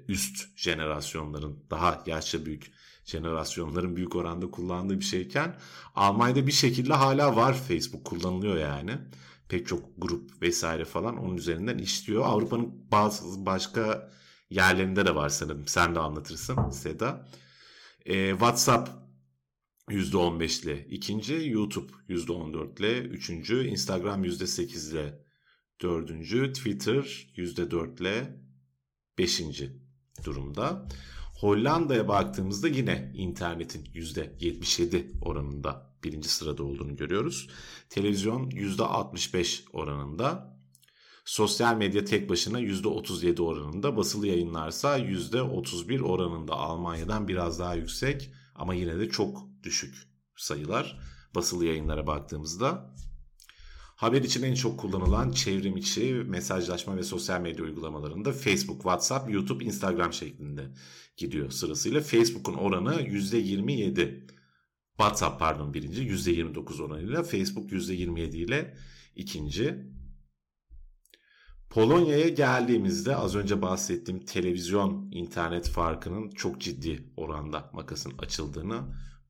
üst 0.07 0.57
jenerasyonların, 0.57 1.63
daha 1.69 2.03
yaşça 2.05 2.45
büyük 2.45 2.71
jenerasyonların 3.05 3.95
büyük 3.95 4.15
oranda 4.15 4.51
kullandığı 4.51 4.99
bir 4.99 5.05
şeyken 5.05 5.55
Almanya'da 5.95 6.47
bir 6.47 6.51
şekilde 6.51 6.93
hala 6.93 7.35
var 7.35 7.53
Facebook 7.53 8.05
kullanılıyor 8.05 8.57
yani. 8.57 8.97
Pek 9.49 9.67
çok 9.67 9.83
grup 9.97 10.41
vesaire 10.41 10.85
falan 10.85 11.17
onun 11.17 11.37
üzerinden 11.37 11.77
işliyor. 11.77 12.25
Avrupa'nın 12.25 12.91
bazı 12.91 13.45
başka 13.45 14.11
yerlerinde 14.49 15.05
de 15.05 15.15
var 15.15 15.29
sanırım. 15.29 15.67
Sen 15.67 15.95
de 15.95 15.99
anlatırsın 15.99 16.69
Seda. 16.69 17.27
E, 18.05 18.29
WhatsApp 18.29 18.89
%15 19.89 20.63
ile 20.63 20.87
ikinci, 20.87 21.49
YouTube 21.49 21.91
%14 22.09 22.79
ile 22.79 22.99
üçüncü, 22.99 23.67
Instagram 23.67 24.25
%8 24.25 24.91
ile 24.91 25.19
dördüncü, 25.81 26.53
Twitter 26.53 27.27
%4 27.37 28.01
ile 28.01 28.41
beşinci 29.17 29.81
durumda. 30.25 30.87
Hollanda'ya 31.39 32.07
baktığımızda 32.07 32.67
yine 32.67 33.11
internetin 33.15 33.85
%77 33.85 35.19
oranında 35.21 35.95
birinci 36.03 36.29
sırada 36.29 36.63
olduğunu 36.63 36.95
görüyoruz. 36.95 37.49
Televizyon 37.89 38.49
%65 38.49 39.63
oranında. 39.73 40.57
Sosyal 41.25 41.75
medya 41.75 42.05
tek 42.05 42.29
başına 42.29 42.59
%37 42.59 43.41
oranında. 43.41 43.97
Basılı 43.97 44.27
yayınlarsa 44.27 44.99
%31 44.99 46.01
oranında. 46.01 46.53
Almanya'dan 46.53 47.27
biraz 47.27 47.59
daha 47.59 47.75
yüksek 47.75 48.33
ama 48.55 48.73
yine 48.73 48.99
de 48.99 49.09
çok 49.09 49.47
düşük 49.63 49.95
sayılar 50.37 50.99
basılı 51.35 51.65
yayınlara 51.65 52.07
baktığımızda. 52.07 52.95
Haber 54.01 54.21
için 54.21 54.43
en 54.43 54.53
çok 54.53 54.79
kullanılan 54.79 55.31
çevrim 55.31 55.77
içi 55.77 56.13
mesajlaşma 56.13 56.97
ve 56.97 57.03
sosyal 57.03 57.41
medya 57.41 57.65
uygulamalarında 57.65 58.31
Facebook, 58.33 58.77
WhatsApp, 58.77 59.33
YouTube, 59.33 59.65
Instagram 59.65 60.13
şeklinde 60.13 60.71
gidiyor 61.17 61.51
sırasıyla. 61.51 62.01
Facebook'un 62.01 62.53
oranı 62.53 63.01
%27. 63.01 64.27
WhatsApp 64.97 65.39
pardon 65.39 65.73
birinci 65.73 66.01
%29 66.01 66.83
oranıyla 66.83 67.23
Facebook 67.23 67.71
%27 67.71 68.35
ile 68.37 68.77
ikinci. 69.15 69.77
Polonya'ya 71.69 72.29
geldiğimizde 72.29 73.15
az 73.15 73.35
önce 73.35 73.61
bahsettiğim 73.61 74.25
televizyon 74.25 75.11
internet 75.11 75.69
farkının 75.69 76.29
çok 76.29 76.61
ciddi 76.61 77.11
oranda 77.17 77.69
makasın 77.73 78.13
açıldığını 78.17 78.81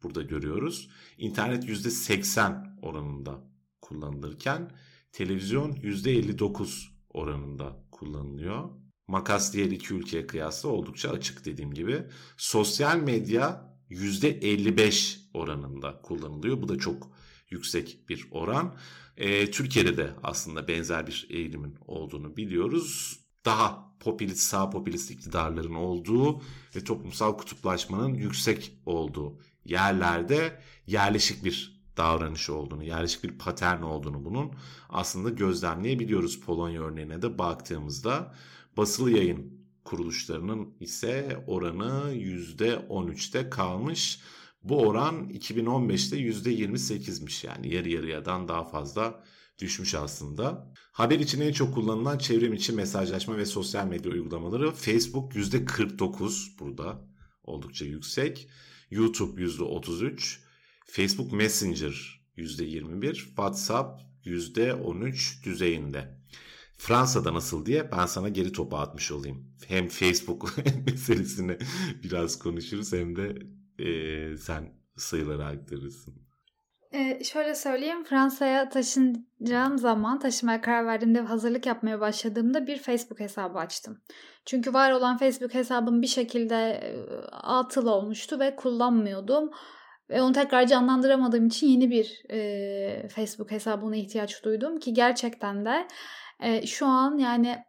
burada 0.03 0.21
görüyoruz. 0.21 0.89
İnternet 1.17 1.63
%80 1.63 2.79
oranında 2.81 3.50
kullanılırken 3.91 4.71
televizyon 5.11 5.71
%59 5.71 6.87
oranında 7.09 7.83
kullanılıyor. 7.91 8.69
Makas 9.07 9.53
diğer 9.53 9.71
iki 9.71 9.93
ülkeye 9.93 10.27
kıyasla 10.27 10.69
oldukça 10.69 11.09
açık 11.09 11.45
dediğim 11.45 11.73
gibi. 11.73 12.03
Sosyal 12.37 12.97
medya 12.97 13.75
%55 13.89 15.19
oranında 15.33 16.01
kullanılıyor. 16.01 16.61
Bu 16.61 16.67
da 16.67 16.77
çok 16.77 17.11
yüksek 17.49 18.09
bir 18.09 18.27
oran. 18.31 18.75
E, 19.17 19.51
Türkiye'de 19.51 19.97
de 19.97 20.13
aslında 20.23 20.67
benzer 20.67 21.07
bir 21.07 21.27
eğilimin 21.29 21.75
olduğunu 21.87 22.37
biliyoruz. 22.37 23.19
Daha 23.45 23.95
popülist, 23.99 24.41
sağ 24.41 24.69
popülist 24.69 25.11
iktidarların 25.11 25.75
olduğu 25.75 26.41
ve 26.75 26.83
toplumsal 26.83 27.37
kutuplaşmanın 27.37 28.13
yüksek 28.13 28.77
olduğu 28.85 29.39
yerlerde 29.65 30.61
yerleşik 30.87 31.45
bir 31.45 31.80
davranış 31.97 32.49
olduğunu, 32.49 32.83
yerleşik 32.83 33.23
bir 33.23 33.37
patern 33.37 33.81
olduğunu 33.81 34.25
bunun 34.25 34.51
aslında 34.89 35.29
gözlemleyebiliyoruz 35.29 36.39
Polonya 36.39 36.81
örneğine 36.81 37.21
de 37.21 37.37
baktığımızda. 37.37 38.35
Basılı 38.77 39.11
yayın 39.11 39.61
kuruluşlarının 39.83 40.73
ise 40.79 41.43
oranı 41.47 42.13
%13'te 42.13 43.49
kalmış. 43.49 44.19
Bu 44.63 44.81
oran 44.87 45.29
2015'te 45.29 46.17
%28'miş 46.17 47.47
yani 47.47 47.73
yarı 47.73 47.89
yarıyadan 47.89 48.47
daha 48.47 48.63
fazla 48.63 49.23
düşmüş 49.59 49.95
aslında. 49.95 50.73
Haber 50.91 51.19
için 51.19 51.41
en 51.41 51.51
çok 51.51 51.73
kullanılan 51.73 52.17
çevrim 52.17 52.53
içi 52.53 52.73
mesajlaşma 52.73 53.37
ve 53.37 53.45
sosyal 53.45 53.87
medya 53.87 54.11
uygulamaları 54.11 54.71
Facebook 54.71 55.33
%49 55.35 56.59
burada 56.59 57.01
oldukça 57.43 57.85
yüksek. 57.85 58.49
YouTube 58.91 59.41
%33, 59.41 60.39
Facebook 60.91 61.31
Messenger 61.31 62.21
%21, 62.37 63.13
WhatsApp 63.13 64.01
%13 64.25 65.43
düzeyinde. 65.43 66.21
Fransa'da 66.77 67.33
nasıl 67.33 67.65
diye 67.65 67.91
ben 67.91 68.05
sana 68.05 68.29
geri 68.29 68.51
topu 68.51 68.77
atmış 68.77 69.11
olayım. 69.11 69.55
Hem 69.67 69.87
Facebook 69.87 70.57
meselesini 70.85 71.57
biraz 72.03 72.39
konuşuruz 72.39 72.93
hem 72.93 73.15
de 73.15 73.37
e, 73.79 74.37
sen 74.37 74.73
sayıları 74.97 75.45
aktarırsın. 75.45 76.13
Ee, 76.93 77.23
şöyle 77.23 77.55
söyleyeyim 77.55 78.03
Fransa'ya 78.03 78.69
taşınacağım 78.69 79.77
zaman 79.77 80.19
taşımaya 80.19 80.61
karar 80.61 80.85
verdiğimde 80.85 81.21
hazırlık 81.21 81.65
yapmaya 81.65 81.99
başladığımda 81.99 82.67
bir 82.67 82.77
Facebook 82.77 83.19
hesabı 83.19 83.59
açtım. 83.59 84.01
Çünkü 84.45 84.73
var 84.73 84.91
olan 84.91 85.17
Facebook 85.17 85.53
hesabım 85.53 86.01
bir 86.01 86.07
şekilde 86.07 86.83
atıl 87.31 87.87
olmuştu 87.87 88.39
ve 88.39 88.55
kullanmıyordum. 88.55 89.49
Ve 90.11 90.21
onu 90.21 90.33
tekrar 90.33 90.67
canlandıramadığım 90.67 91.47
için 91.47 91.67
yeni 91.67 91.89
bir 91.89 92.23
e, 92.29 93.07
Facebook 93.07 93.51
hesabına 93.51 93.95
ihtiyaç 93.95 94.43
duydum 94.43 94.79
ki 94.79 94.93
gerçekten 94.93 95.65
de 95.65 95.87
e, 96.39 96.67
şu 96.67 96.85
an 96.85 97.17
yani 97.17 97.63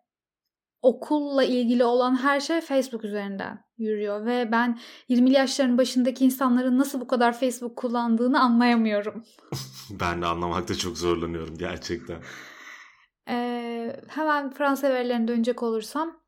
okulla 0.83 1.45
ilgili 1.45 1.85
olan 1.85 2.23
her 2.23 2.41
şey 2.41 2.61
Facebook 2.61 3.05
üzerinden 3.05 3.65
yürüyor 3.79 4.27
ve 4.27 4.53
ben 4.53 4.79
20'li 5.11 5.33
yaşların 5.33 5.79
başındaki 5.79 6.25
insanların 6.25 6.79
nasıl 6.79 7.01
bu 7.01 7.07
kadar 7.07 7.39
Facebook 7.39 7.77
kullandığını 7.77 8.41
anlayamıyorum. 8.41 9.25
ben 9.91 10.23
de 10.23 10.27
anlamakta 10.27 10.75
çok 10.75 10.99
zorlanıyorum 10.99 11.59
gerçekten. 11.59 12.23
Ee, 13.29 13.97
hemen 14.09 14.51
Fransa 14.51 14.91
verilerine 14.91 15.29
dönecek 15.29 15.63
olursam 15.63 16.23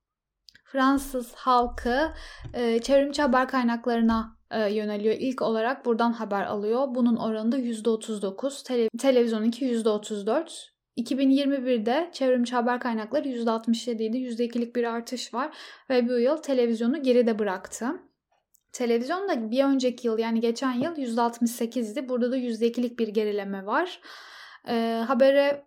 Fransız 0.64 1.34
halkı 1.34 2.12
e, 2.54 2.78
çevrimçi 2.78 3.22
haber 3.22 3.48
kaynaklarına 3.48 4.36
yöneliyor. 4.58 5.14
İlk 5.18 5.42
olarak 5.42 5.86
buradan 5.86 6.12
haber 6.12 6.46
alıyor. 6.46 6.86
Bunun 6.94 7.16
oranı 7.16 7.52
da 7.52 7.58
%39. 7.58 8.66
Tele, 8.66 8.88
televizyonunki 8.98 9.64
%34. 9.64 10.74
2021'de 10.96 12.10
çevrimçi 12.12 12.54
haber 12.54 12.80
kaynakları 12.80 13.28
%67 13.28 14.02
idi. 14.02 14.16
%2'lik 14.16 14.76
bir 14.76 14.84
artış 14.84 15.34
var 15.34 15.56
ve 15.90 16.08
bu 16.08 16.12
yıl 16.12 16.36
televizyonu 16.36 17.02
geride 17.02 17.38
bıraktı. 17.38 17.86
Televizyon 18.72 19.28
da 19.28 19.50
bir 19.50 19.64
önceki 19.64 20.06
yıl 20.06 20.18
yani 20.18 20.40
geçen 20.40 20.72
yıl 20.72 20.96
%68'di. 20.96 22.08
Burada 22.08 22.32
da 22.32 22.36
%2'lik 22.36 22.98
bir 22.98 23.08
gerileme 23.08 23.66
var. 23.66 24.00
E, 24.68 25.02
habere 25.06 25.66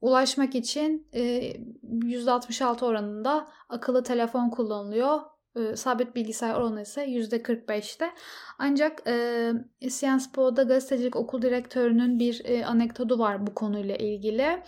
ulaşmak 0.00 0.54
için 0.54 1.08
e, 1.14 1.52
%66 1.82 2.84
oranında 2.84 3.48
akıllı 3.68 4.02
telefon 4.02 4.50
kullanılıyor. 4.50 5.20
E, 5.58 5.76
sabit 5.76 6.16
bilgisayar 6.16 6.54
oranı 6.54 6.82
ise 6.82 7.04
%45'te. 7.04 8.10
Ancak 8.58 9.02
e, 9.06 9.52
Sciences 9.88 10.32
Po'da 10.32 10.62
gazetecilik 10.62 11.16
okul 11.16 11.42
direktörünün 11.42 12.18
bir 12.18 12.42
e, 12.44 12.66
anekdotu 12.66 13.18
var 13.18 13.46
bu 13.46 13.54
konuyla 13.54 13.96
ilgili. 13.96 14.62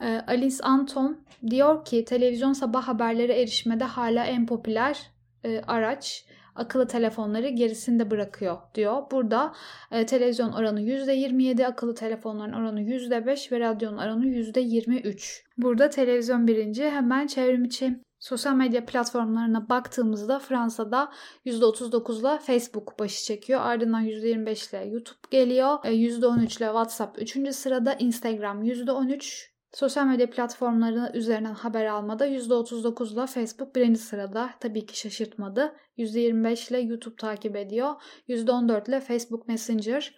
E, 0.00 0.22
Alice 0.26 0.64
Anton 0.64 1.20
diyor 1.50 1.84
ki 1.84 2.04
televizyon 2.04 2.52
sabah 2.52 2.88
haberleri 2.88 3.32
erişmede 3.32 3.84
hala 3.84 4.24
en 4.24 4.46
popüler 4.46 5.10
e, 5.44 5.60
araç 5.60 6.26
akıllı 6.56 6.86
telefonları 6.86 7.48
gerisinde 7.48 8.10
bırakıyor 8.10 8.58
diyor. 8.74 9.02
Burada 9.10 9.52
e, 9.90 10.06
televizyon 10.06 10.52
oranı 10.52 10.80
%27, 10.80 11.66
akıllı 11.66 11.94
telefonların 11.94 12.52
oranı 12.52 12.80
%5 12.80 13.52
ve 13.52 13.60
radyonun 13.60 13.98
oranı 13.98 14.26
%23. 14.26 15.42
Burada 15.58 15.90
televizyon 15.90 16.46
birinci 16.46 16.90
hemen 16.90 17.26
çevrimiçi 17.26 18.05
Sosyal 18.26 18.54
medya 18.54 18.86
platformlarına 18.86 19.68
baktığımızda 19.68 20.38
Fransa'da 20.38 21.12
%39'la 21.46 22.38
Facebook 22.38 22.98
başı 22.98 23.24
çekiyor. 23.24 23.60
Ardından 23.60 24.04
%25 24.04 24.70
ile 24.70 24.90
YouTube 24.90 25.18
geliyor. 25.30 25.78
%13 25.84 26.42
e, 26.42 26.48
WhatsApp 26.48 27.22
3. 27.22 27.54
sırada. 27.54 27.92
Instagram 27.94 28.62
%13. 28.62 29.46
Sosyal 29.72 30.06
medya 30.06 30.30
platformları 30.30 31.10
üzerinden 31.14 31.54
haber 31.54 31.86
almada 31.86 32.26
%39 32.26 33.12
ile 33.12 33.26
Facebook 33.26 33.74
birinci 33.76 34.00
sırada. 34.00 34.50
Tabii 34.60 34.86
ki 34.86 34.98
şaşırtmadı. 34.98 35.76
%25 35.98 36.70
ile 36.70 36.80
YouTube 36.80 37.16
takip 37.16 37.56
ediyor. 37.56 37.94
%14 38.28 38.88
ile 38.88 39.00
Facebook 39.00 39.48
Messenger. 39.48 40.14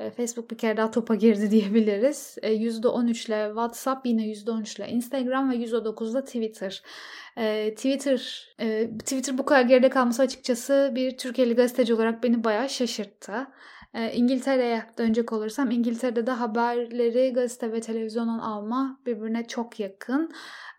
E, 0.00 0.10
Facebook 0.10 0.50
bir 0.50 0.58
kere 0.58 0.76
daha 0.76 0.90
topa 0.90 1.14
girdi 1.14 1.50
diyebiliriz. 1.50 2.38
%13 2.42 3.26
ile 3.28 3.46
WhatsApp, 3.48 4.06
yine 4.06 4.26
%13 4.26 4.78
ile 4.78 4.88
Instagram 4.88 5.50
ve 5.50 5.56
%9 5.56 6.12
ile 6.12 6.24
Twitter. 6.24 6.82
E, 7.36 7.74
Twitter 7.74 8.48
e, 8.60 8.90
Twitter 8.98 9.38
bu 9.38 9.44
kadar 9.44 9.62
geride 9.62 9.88
kalması 9.90 10.22
açıkçası 10.22 10.92
bir 10.94 11.18
Türkiye'li 11.18 11.54
gazeteci 11.54 11.94
olarak 11.94 12.22
beni 12.22 12.44
bayağı 12.44 12.68
şaşırttı. 12.68 13.46
E, 13.94 14.12
İngiltere'ye 14.12 14.82
dönecek 14.98 15.32
olursam 15.32 15.70
İngiltere'de 15.70 16.26
de 16.26 16.30
haberleri 16.30 17.32
gazete 17.32 17.72
ve 17.72 17.80
televizyondan 17.80 18.38
alma 18.38 19.00
birbirine 19.06 19.46
çok 19.46 19.80
yakın. 19.80 20.32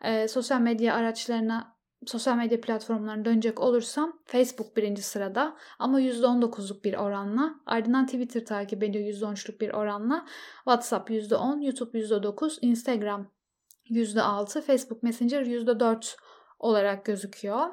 E, 0.04 0.28
sosyal 0.28 0.62
medya 0.62 0.96
araçlarına 0.96 1.71
sosyal 2.06 2.36
medya 2.36 2.62
platformlarına 2.62 3.26
dönecek 3.26 3.60
olursam 3.60 4.20
Facebook 4.26 4.78
birinci 4.78 5.02
sırada 5.02 5.58
ama 5.80 6.02
%19'luk 6.02 6.84
bir 6.84 6.94
oranla. 6.94 7.56
Ardından 7.66 8.06
Twitter 8.06 8.46
takip 8.46 8.84
ediyor 8.84 9.06
%13'lük 9.06 9.60
bir 9.62 9.70
oranla. 9.70 10.26
WhatsApp 10.56 11.10
%10, 11.10 11.66
YouTube 11.66 12.00
%9, 12.00 12.58
Instagram 12.62 13.28
%6, 13.90 14.62
Facebook 14.62 15.04
Messenger 15.04 15.46
%4 15.46 16.18
olarak 16.60 17.06
gözüküyor. 17.06 17.68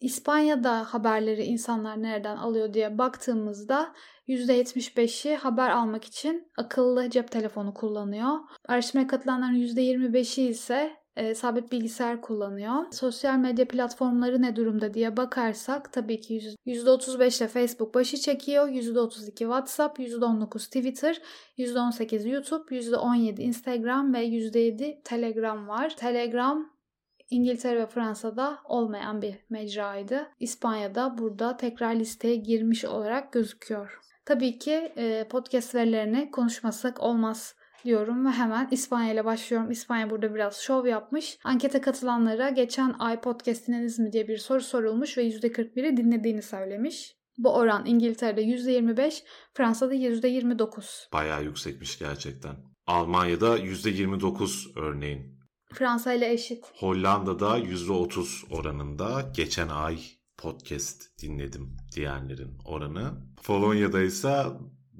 İspanya'da 0.00 0.94
haberleri 0.94 1.44
insanlar 1.44 2.02
nereden 2.02 2.36
alıyor 2.36 2.74
diye 2.74 2.98
baktığımızda 2.98 3.94
%75'i 4.28 5.36
haber 5.36 5.70
almak 5.70 6.04
için 6.04 6.52
akıllı 6.56 7.10
cep 7.10 7.30
telefonu 7.30 7.74
kullanıyor. 7.74 8.38
Araştırmaya 8.68 9.06
katılanların 9.06 9.54
%25'i 9.54 10.48
ise 10.48 10.96
e, 11.18 11.34
sabit 11.34 11.72
bilgisayar 11.72 12.20
kullanıyor. 12.20 12.74
Sosyal 12.92 13.38
medya 13.38 13.68
platformları 13.68 14.42
ne 14.42 14.56
durumda 14.56 14.94
diye 14.94 15.16
bakarsak 15.16 15.92
tabii 15.92 16.20
ki 16.20 16.40
%35 16.66 17.38
ile 17.38 17.48
Facebook 17.48 17.94
başı 17.94 18.16
çekiyor. 18.16 18.68
%32 18.68 19.38
WhatsApp, 19.38 19.98
%19 19.98 20.66
Twitter, 20.66 21.20
%18 21.58 22.28
YouTube, 22.28 22.76
%17 22.76 23.42
Instagram 23.42 24.14
ve 24.14 24.24
%7 24.24 25.02
Telegram 25.04 25.68
var. 25.68 25.96
Telegram 25.96 26.70
İngiltere 27.30 27.80
ve 27.80 27.86
Fransa'da 27.86 28.58
olmayan 28.64 29.22
bir 29.22 29.34
mecraydı. 29.50 30.26
İspanya'da 30.40 31.18
burada 31.18 31.56
tekrar 31.56 31.94
listeye 31.94 32.36
girmiş 32.36 32.84
olarak 32.84 33.32
gözüküyor. 33.32 34.00
Tabii 34.24 34.58
ki 34.58 34.92
e, 34.96 35.28
podcast 35.28 35.74
verilerini 35.74 36.30
konuşmasak 36.30 37.02
olmaz 37.02 37.54
diyorum 37.84 38.26
ve 38.26 38.30
hemen 38.30 38.68
İspanya 38.70 39.12
ile 39.12 39.24
başlıyorum. 39.24 39.70
İspanya 39.70 40.10
burada 40.10 40.34
biraz 40.34 40.56
şov 40.56 40.86
yapmış. 40.86 41.38
Ankete 41.44 41.80
katılanlara 41.80 42.50
geçen 42.50 42.94
ay 42.98 43.20
podcast 43.20 43.68
dinlediniz 43.68 43.98
mi 43.98 44.12
diye 44.12 44.28
bir 44.28 44.38
soru 44.38 44.60
sorulmuş 44.60 45.18
ve 45.18 45.28
%41'i 45.28 45.96
dinlediğini 45.96 46.42
söylemiş. 46.42 47.18
Bu 47.38 47.54
oran 47.54 47.86
İngiltere'de 47.86 48.42
%25, 48.42 49.22
Fransa'da 49.54 49.94
%29. 49.94 51.12
Bayağı 51.12 51.44
yüksekmiş 51.44 51.98
gerçekten. 51.98 52.56
Almanya'da 52.86 53.58
%29 53.58 54.78
örneğin. 54.78 55.38
Fransa 55.74 56.12
ile 56.12 56.32
eşit. 56.32 56.64
Hollanda'da 56.74 57.58
%30 57.58 58.54
oranında 58.54 59.30
geçen 59.36 59.68
ay 59.68 59.98
podcast 60.38 61.22
dinledim 61.22 61.76
diyenlerin 61.96 62.58
oranı. 62.64 63.12
Polonya'da 63.44 64.02
ise 64.02 64.44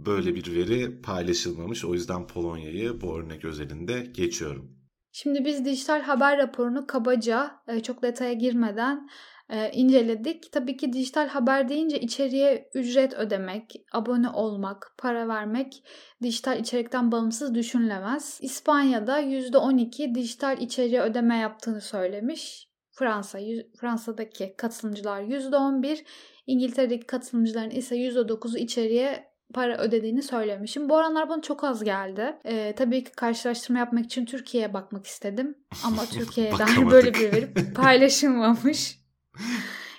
böyle 0.06 0.34
bir 0.34 0.54
veri 0.54 1.02
paylaşılmamış. 1.02 1.84
O 1.84 1.94
yüzden 1.94 2.26
Polonya'yı 2.26 3.00
bu 3.00 3.18
örnek 3.18 3.44
özelinde 3.44 4.00
geçiyorum. 4.00 4.78
Şimdi 5.12 5.44
biz 5.44 5.64
dijital 5.64 6.00
haber 6.00 6.38
raporunu 6.38 6.86
kabaca 6.86 7.50
e, 7.68 7.80
çok 7.80 8.02
detaya 8.02 8.32
girmeden 8.32 9.08
e, 9.50 9.70
inceledik. 9.70 10.52
Tabii 10.52 10.76
ki 10.76 10.92
dijital 10.92 11.28
haber 11.28 11.68
deyince 11.68 12.00
içeriye 12.00 12.70
ücret 12.74 13.14
ödemek, 13.14 13.74
abone 13.92 14.28
olmak, 14.28 14.94
para 14.98 15.28
vermek 15.28 15.82
dijital 16.22 16.60
içerikten 16.60 17.12
bağımsız 17.12 17.54
düşünülemez. 17.54 18.38
İspanya'da 18.42 19.20
%12 19.20 20.14
dijital 20.14 20.60
içeriğe 20.60 21.00
ödeme 21.00 21.36
yaptığını 21.36 21.80
söylemiş. 21.80 22.68
Fransa, 22.90 23.38
Fransa'daki 23.80 24.54
katılımcılar 24.56 25.22
%11, 25.22 26.04
İngiltere'deki 26.46 27.06
katılımcıların 27.06 27.70
ise 27.70 27.96
%9'u 27.96 28.58
içeriye 28.58 29.28
para 29.54 29.78
ödediğini 29.78 30.22
söylemişim. 30.22 30.88
Bu 30.88 30.94
oranlar 30.94 31.28
bana 31.28 31.42
çok 31.42 31.64
az 31.64 31.84
geldi. 31.84 32.36
Ee, 32.44 32.74
tabii 32.78 33.04
ki 33.04 33.12
karşılaştırma 33.12 33.78
yapmak 33.78 34.04
için 34.04 34.24
Türkiye'ye 34.24 34.74
bakmak 34.74 35.06
istedim. 35.06 35.54
Ama 35.84 36.06
Türkiye'ye 36.12 36.58
dair 36.58 36.90
böyle 36.90 37.14
bir 37.14 37.32
veri 37.32 37.72
paylaşılmamış. 37.74 38.98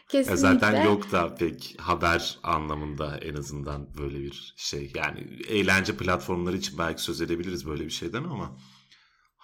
Kesinlikle. 0.09 0.37
Zaten 0.37 0.85
yok 0.85 1.11
da 1.11 1.35
pek 1.35 1.75
haber 1.79 2.39
anlamında 2.43 3.17
en 3.17 3.35
azından 3.35 3.97
böyle 3.97 4.19
bir 4.19 4.53
şey. 4.57 4.91
Yani 4.95 5.19
eğlence 5.47 5.97
platformları 5.97 6.57
için 6.57 6.77
belki 6.77 7.01
söz 7.01 7.21
edebiliriz 7.21 7.67
böyle 7.67 7.85
bir 7.85 7.89
şeyden 7.89 8.23
ama 8.23 8.57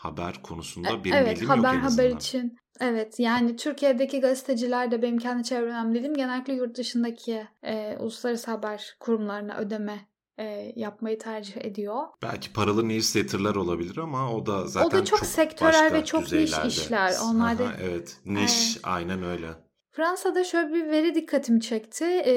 haber 0.06 0.42
konusunda 0.44 0.90
e, 0.90 1.04
benim 1.04 1.16
evet, 1.16 1.36
bilgim 1.36 1.50
haber, 1.50 1.74
yok 1.74 1.84
en 1.84 1.86
azından. 1.86 2.04
haber 2.04 2.16
için 2.16 2.58
Evet 2.80 3.20
yani 3.20 3.56
Türkiye'deki 3.56 4.20
gazeteciler 4.20 4.92
de 4.92 5.02
benim 5.02 5.18
kendi 5.18 5.44
çevrem 5.44 5.96
dedim 5.96 6.14
genellikle 6.14 6.54
yurt 6.54 6.78
dışındaki 6.78 7.48
e, 7.64 7.98
uluslararası 8.00 8.52
haber 8.52 8.96
kurumlarına 9.00 9.58
ödeme 9.58 10.08
e, 10.38 10.74
yapmayı 10.76 11.20
tercih 11.20 11.66
ediyor. 11.66 12.04
Belki 12.22 12.54
paralı 12.54 12.90
newsletter'lar 12.90 13.56
olabilir 13.56 13.98
ama 13.98 14.34
o 14.34 14.46
da 14.46 14.68
zaten 14.68 14.88
o 14.88 14.92
da 14.92 15.06
çok, 15.06 15.20
çok 15.20 15.28
sektörel 15.28 15.94
ve 15.94 16.06
çok 16.06 16.32
niş 16.32 16.54
işler. 16.68 17.14
Onlar 17.24 17.60
da 17.60 17.72
evet 17.82 18.18
niş 18.26 18.74
evet. 18.74 18.80
aynen 18.84 19.24
öyle. 19.24 19.65
Fransa'da 19.96 20.44
şöyle 20.44 20.74
bir 20.74 20.88
veri 20.92 21.16
dikkatimi 21.16 21.62
çekti. 21.62 22.06
E, 22.06 22.34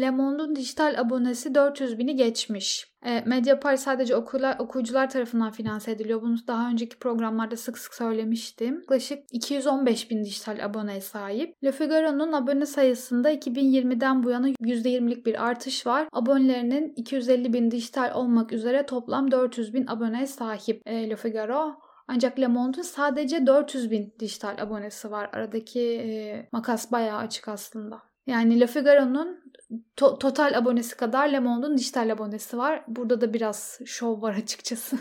Le 0.00 0.10
Monde'un 0.10 0.56
dijital 0.56 0.94
abonesi 0.98 1.54
400 1.54 1.98
bini 1.98 2.16
geçmiş. 2.16 2.86
E, 3.04 3.20
Mediapart 3.26 3.80
sadece 3.80 4.16
okular, 4.16 4.56
okuyucular 4.58 5.10
tarafından 5.10 5.50
finanse 5.50 5.90
ediliyor. 5.90 6.22
Bunu 6.22 6.36
daha 6.46 6.70
önceki 6.70 6.98
programlarda 6.98 7.56
sık 7.56 7.78
sık 7.78 7.94
söylemiştim. 7.94 8.74
Yaklaşık 8.74 9.18
215 9.30 10.10
bin 10.10 10.24
dijital 10.24 10.64
aboneye 10.64 11.00
sahip. 11.00 11.54
Le 11.64 11.72
Figaro'nun 11.72 12.32
abone 12.32 12.66
sayısında 12.66 13.32
2020'den 13.32 14.22
bu 14.22 14.30
yana 14.30 14.48
%20'lik 14.50 15.26
bir 15.26 15.46
artış 15.46 15.86
var. 15.86 16.08
Abonelerinin 16.12 16.92
250 16.96 17.52
bin 17.52 17.70
dijital 17.70 18.14
olmak 18.14 18.52
üzere 18.52 18.86
toplam 18.86 19.30
400 19.30 19.74
bin 19.74 19.86
aboneye 19.86 20.26
sahip 20.26 20.82
e, 20.86 21.10
Le 21.10 21.16
Figaro. 21.16 21.85
Ancak 22.08 22.38
Le 22.40 22.46
Monde'un 22.46 22.82
sadece 22.82 23.46
400 23.46 23.90
bin 23.90 24.14
dijital 24.20 24.58
abonesi 24.62 25.10
var. 25.10 25.30
Aradaki 25.32 25.80
e, 25.80 26.48
makas 26.52 26.92
bayağı 26.92 27.18
açık 27.18 27.48
aslında. 27.48 28.02
Yani 28.26 28.60
Le 28.60 28.66
Figaro'nun 28.66 29.52
to- 29.96 30.18
total 30.18 30.54
abonesi 30.58 30.96
kadar 30.96 31.32
Le 31.32 31.40
Monde'un 31.40 31.78
dijital 31.78 32.10
abonesi 32.12 32.58
var. 32.58 32.84
Burada 32.88 33.20
da 33.20 33.34
biraz 33.34 33.78
şov 33.86 34.22
var 34.22 34.34
açıkçası. 34.42 34.98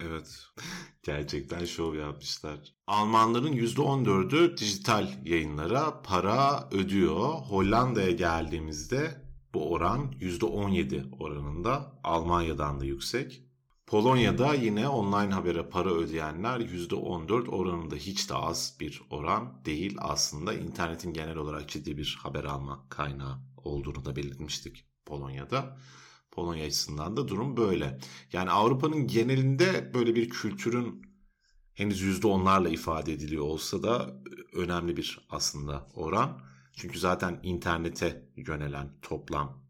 Evet. 0.00 0.36
Gerçekten 1.02 1.64
şov 1.64 1.94
yapmışlar. 1.94 2.58
Almanların 2.86 3.52
%14'ü 3.52 4.56
dijital 4.56 5.06
yayınlara 5.24 6.02
para 6.02 6.68
ödüyor. 6.72 7.28
Hollanda'ya 7.28 8.10
geldiğimizde 8.10 9.10
bu 9.54 9.70
oran 9.72 10.12
%17 10.20 11.16
oranında. 11.20 11.92
Almanya'dan 12.04 12.80
da 12.80 12.84
yüksek. 12.84 13.42
Polonya'da 13.86 14.54
yine 14.54 14.88
online 14.88 15.34
habere 15.34 15.68
para 15.68 15.90
ödeyenler 15.90 16.60
%14 16.60 17.48
oranında 17.48 17.96
hiç 17.96 18.30
de 18.30 18.34
az 18.34 18.76
bir 18.80 19.02
oran 19.10 19.64
değil 19.64 19.96
aslında. 20.00 20.54
internetin 20.54 21.12
genel 21.12 21.36
olarak 21.36 21.68
ciddi 21.68 21.98
bir 21.98 22.18
haber 22.22 22.44
alma 22.44 22.86
kaynağı 22.88 23.38
olduğunu 23.56 24.04
da 24.04 24.16
belirtmiştik 24.16 24.84
Polonya'da. 25.04 25.78
Polonya 26.30 26.66
açısından 26.66 27.16
da 27.16 27.28
durum 27.28 27.56
böyle. 27.56 27.98
Yani 28.32 28.50
Avrupa'nın 28.50 29.06
genelinde 29.06 29.94
böyle 29.94 30.14
bir 30.14 30.28
kültürün 30.28 31.02
henüz 31.74 32.02
%10'larla 32.02 32.70
ifade 32.70 33.12
ediliyor 33.12 33.44
olsa 33.44 33.82
da 33.82 34.22
önemli 34.52 34.96
bir 34.96 35.26
aslında 35.30 35.88
oran. 35.94 36.40
Çünkü 36.72 36.98
zaten 36.98 37.40
internete 37.42 38.30
yönelen 38.36 38.88
toplam 39.02 39.62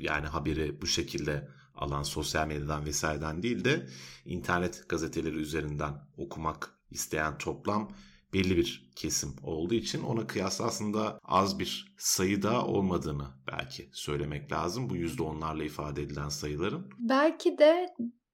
yani 0.00 0.26
haberi 0.26 0.80
bu 0.82 0.86
şekilde 0.86 1.55
alan 1.76 2.02
sosyal 2.02 2.46
medyadan 2.46 2.84
vesaireden 2.84 3.42
değil 3.42 3.64
de 3.64 3.86
internet 4.24 4.88
gazeteleri 4.88 5.36
üzerinden 5.36 5.92
okumak 6.16 6.78
isteyen 6.90 7.38
toplam 7.38 7.90
belli 8.32 8.56
bir 8.56 8.90
kesim 8.96 9.34
olduğu 9.42 9.74
için 9.74 10.02
ona 10.02 10.26
kıyasla 10.26 10.64
aslında 10.64 11.18
az 11.24 11.58
bir 11.58 11.94
sayıda 11.98 12.66
olmadığını 12.66 13.24
belki 13.52 13.88
söylemek 13.92 14.52
lazım. 14.52 14.90
Bu 14.90 14.96
yüzde 14.96 15.22
onlarla 15.22 15.64
ifade 15.64 16.02
edilen 16.02 16.28
sayıların. 16.28 16.86
Belki 16.98 17.58
de 17.58 17.86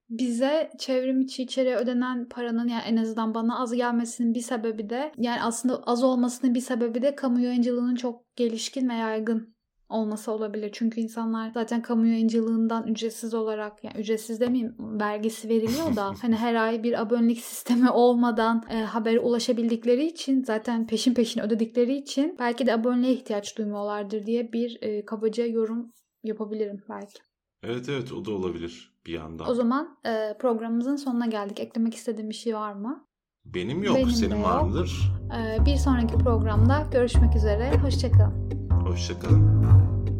bize 0.09 0.69
çevrim 0.79 1.21
içi 1.21 1.43
içeriye 1.43 1.75
ödenen 1.75 2.29
paranın 2.29 2.67
yani 2.67 2.83
en 2.85 2.97
azından 2.97 3.33
bana 3.33 3.59
az 3.59 3.73
gelmesinin 3.73 4.33
bir 4.33 4.41
sebebi 4.41 4.89
de 4.89 5.11
yani 5.17 5.41
aslında 5.41 5.83
az 5.83 6.03
olmasının 6.03 6.55
bir 6.55 6.61
sebebi 6.61 7.01
de 7.01 7.15
kamu 7.15 7.39
yayıncılığının 7.39 7.95
çok 7.95 8.35
gelişkin 8.35 8.89
ve 8.89 8.93
yaygın 8.93 9.55
olması 9.93 10.31
olabilir. 10.31 10.69
Çünkü 10.73 11.01
insanlar 11.01 11.51
zaten 11.53 11.81
kamu 11.81 12.07
yayıncılığından 12.07 12.87
ücretsiz 12.87 13.33
olarak 13.33 13.83
yani 13.83 13.97
ücretsiz 13.97 14.39
demeyeyim 14.39 14.75
vergisi 14.79 15.49
veriliyor 15.49 15.95
da 15.95 16.13
hani 16.21 16.35
her 16.35 16.55
ay 16.55 16.83
bir 16.83 17.01
abonelik 17.01 17.39
sistemi 17.39 17.89
olmadan 17.89 18.63
e, 18.69 18.81
habere 18.81 19.19
ulaşabildikleri 19.19 20.05
için 20.05 20.43
zaten 20.43 20.87
peşin 20.87 21.13
peşin 21.13 21.41
ödedikleri 21.41 21.95
için 21.95 22.35
belki 22.39 22.65
de 22.65 22.73
aboneliğe 22.73 23.13
ihtiyaç 23.13 23.57
duymuyorlardır 23.57 24.25
diye 24.25 24.53
bir 24.53 24.77
e, 24.81 25.05
kabaca 25.05 25.45
yorum 25.45 25.91
yapabilirim 26.23 26.83
belki. 26.89 27.19
Evet 27.63 27.89
evet 27.89 28.11
o 28.13 28.25
da 28.25 28.31
olabilir 28.31 28.93
bir 29.05 29.13
yandan. 29.13 29.49
O 29.49 29.53
zaman 29.53 29.97
e, 30.05 30.37
programımızın 30.39 30.95
sonuna 30.95 31.25
geldik. 31.25 31.59
Eklemek 31.59 31.93
istediğim 31.93 32.29
bir 32.29 32.35
şey 32.35 32.55
var 32.55 32.73
mı? 32.73 33.07
Benim 33.45 33.83
yok. 33.83 33.95
Benim 33.95 34.09
Senin 34.09 34.43
var 34.43 34.61
mıdır? 34.61 35.11
E, 35.37 35.65
bir 35.65 35.75
sonraki 35.75 36.17
programda 36.17 36.87
görüşmek 36.91 37.35
üzere. 37.35 37.77
Hoşçakalın. 37.77 38.62
Hoşçakalın. 38.93 40.12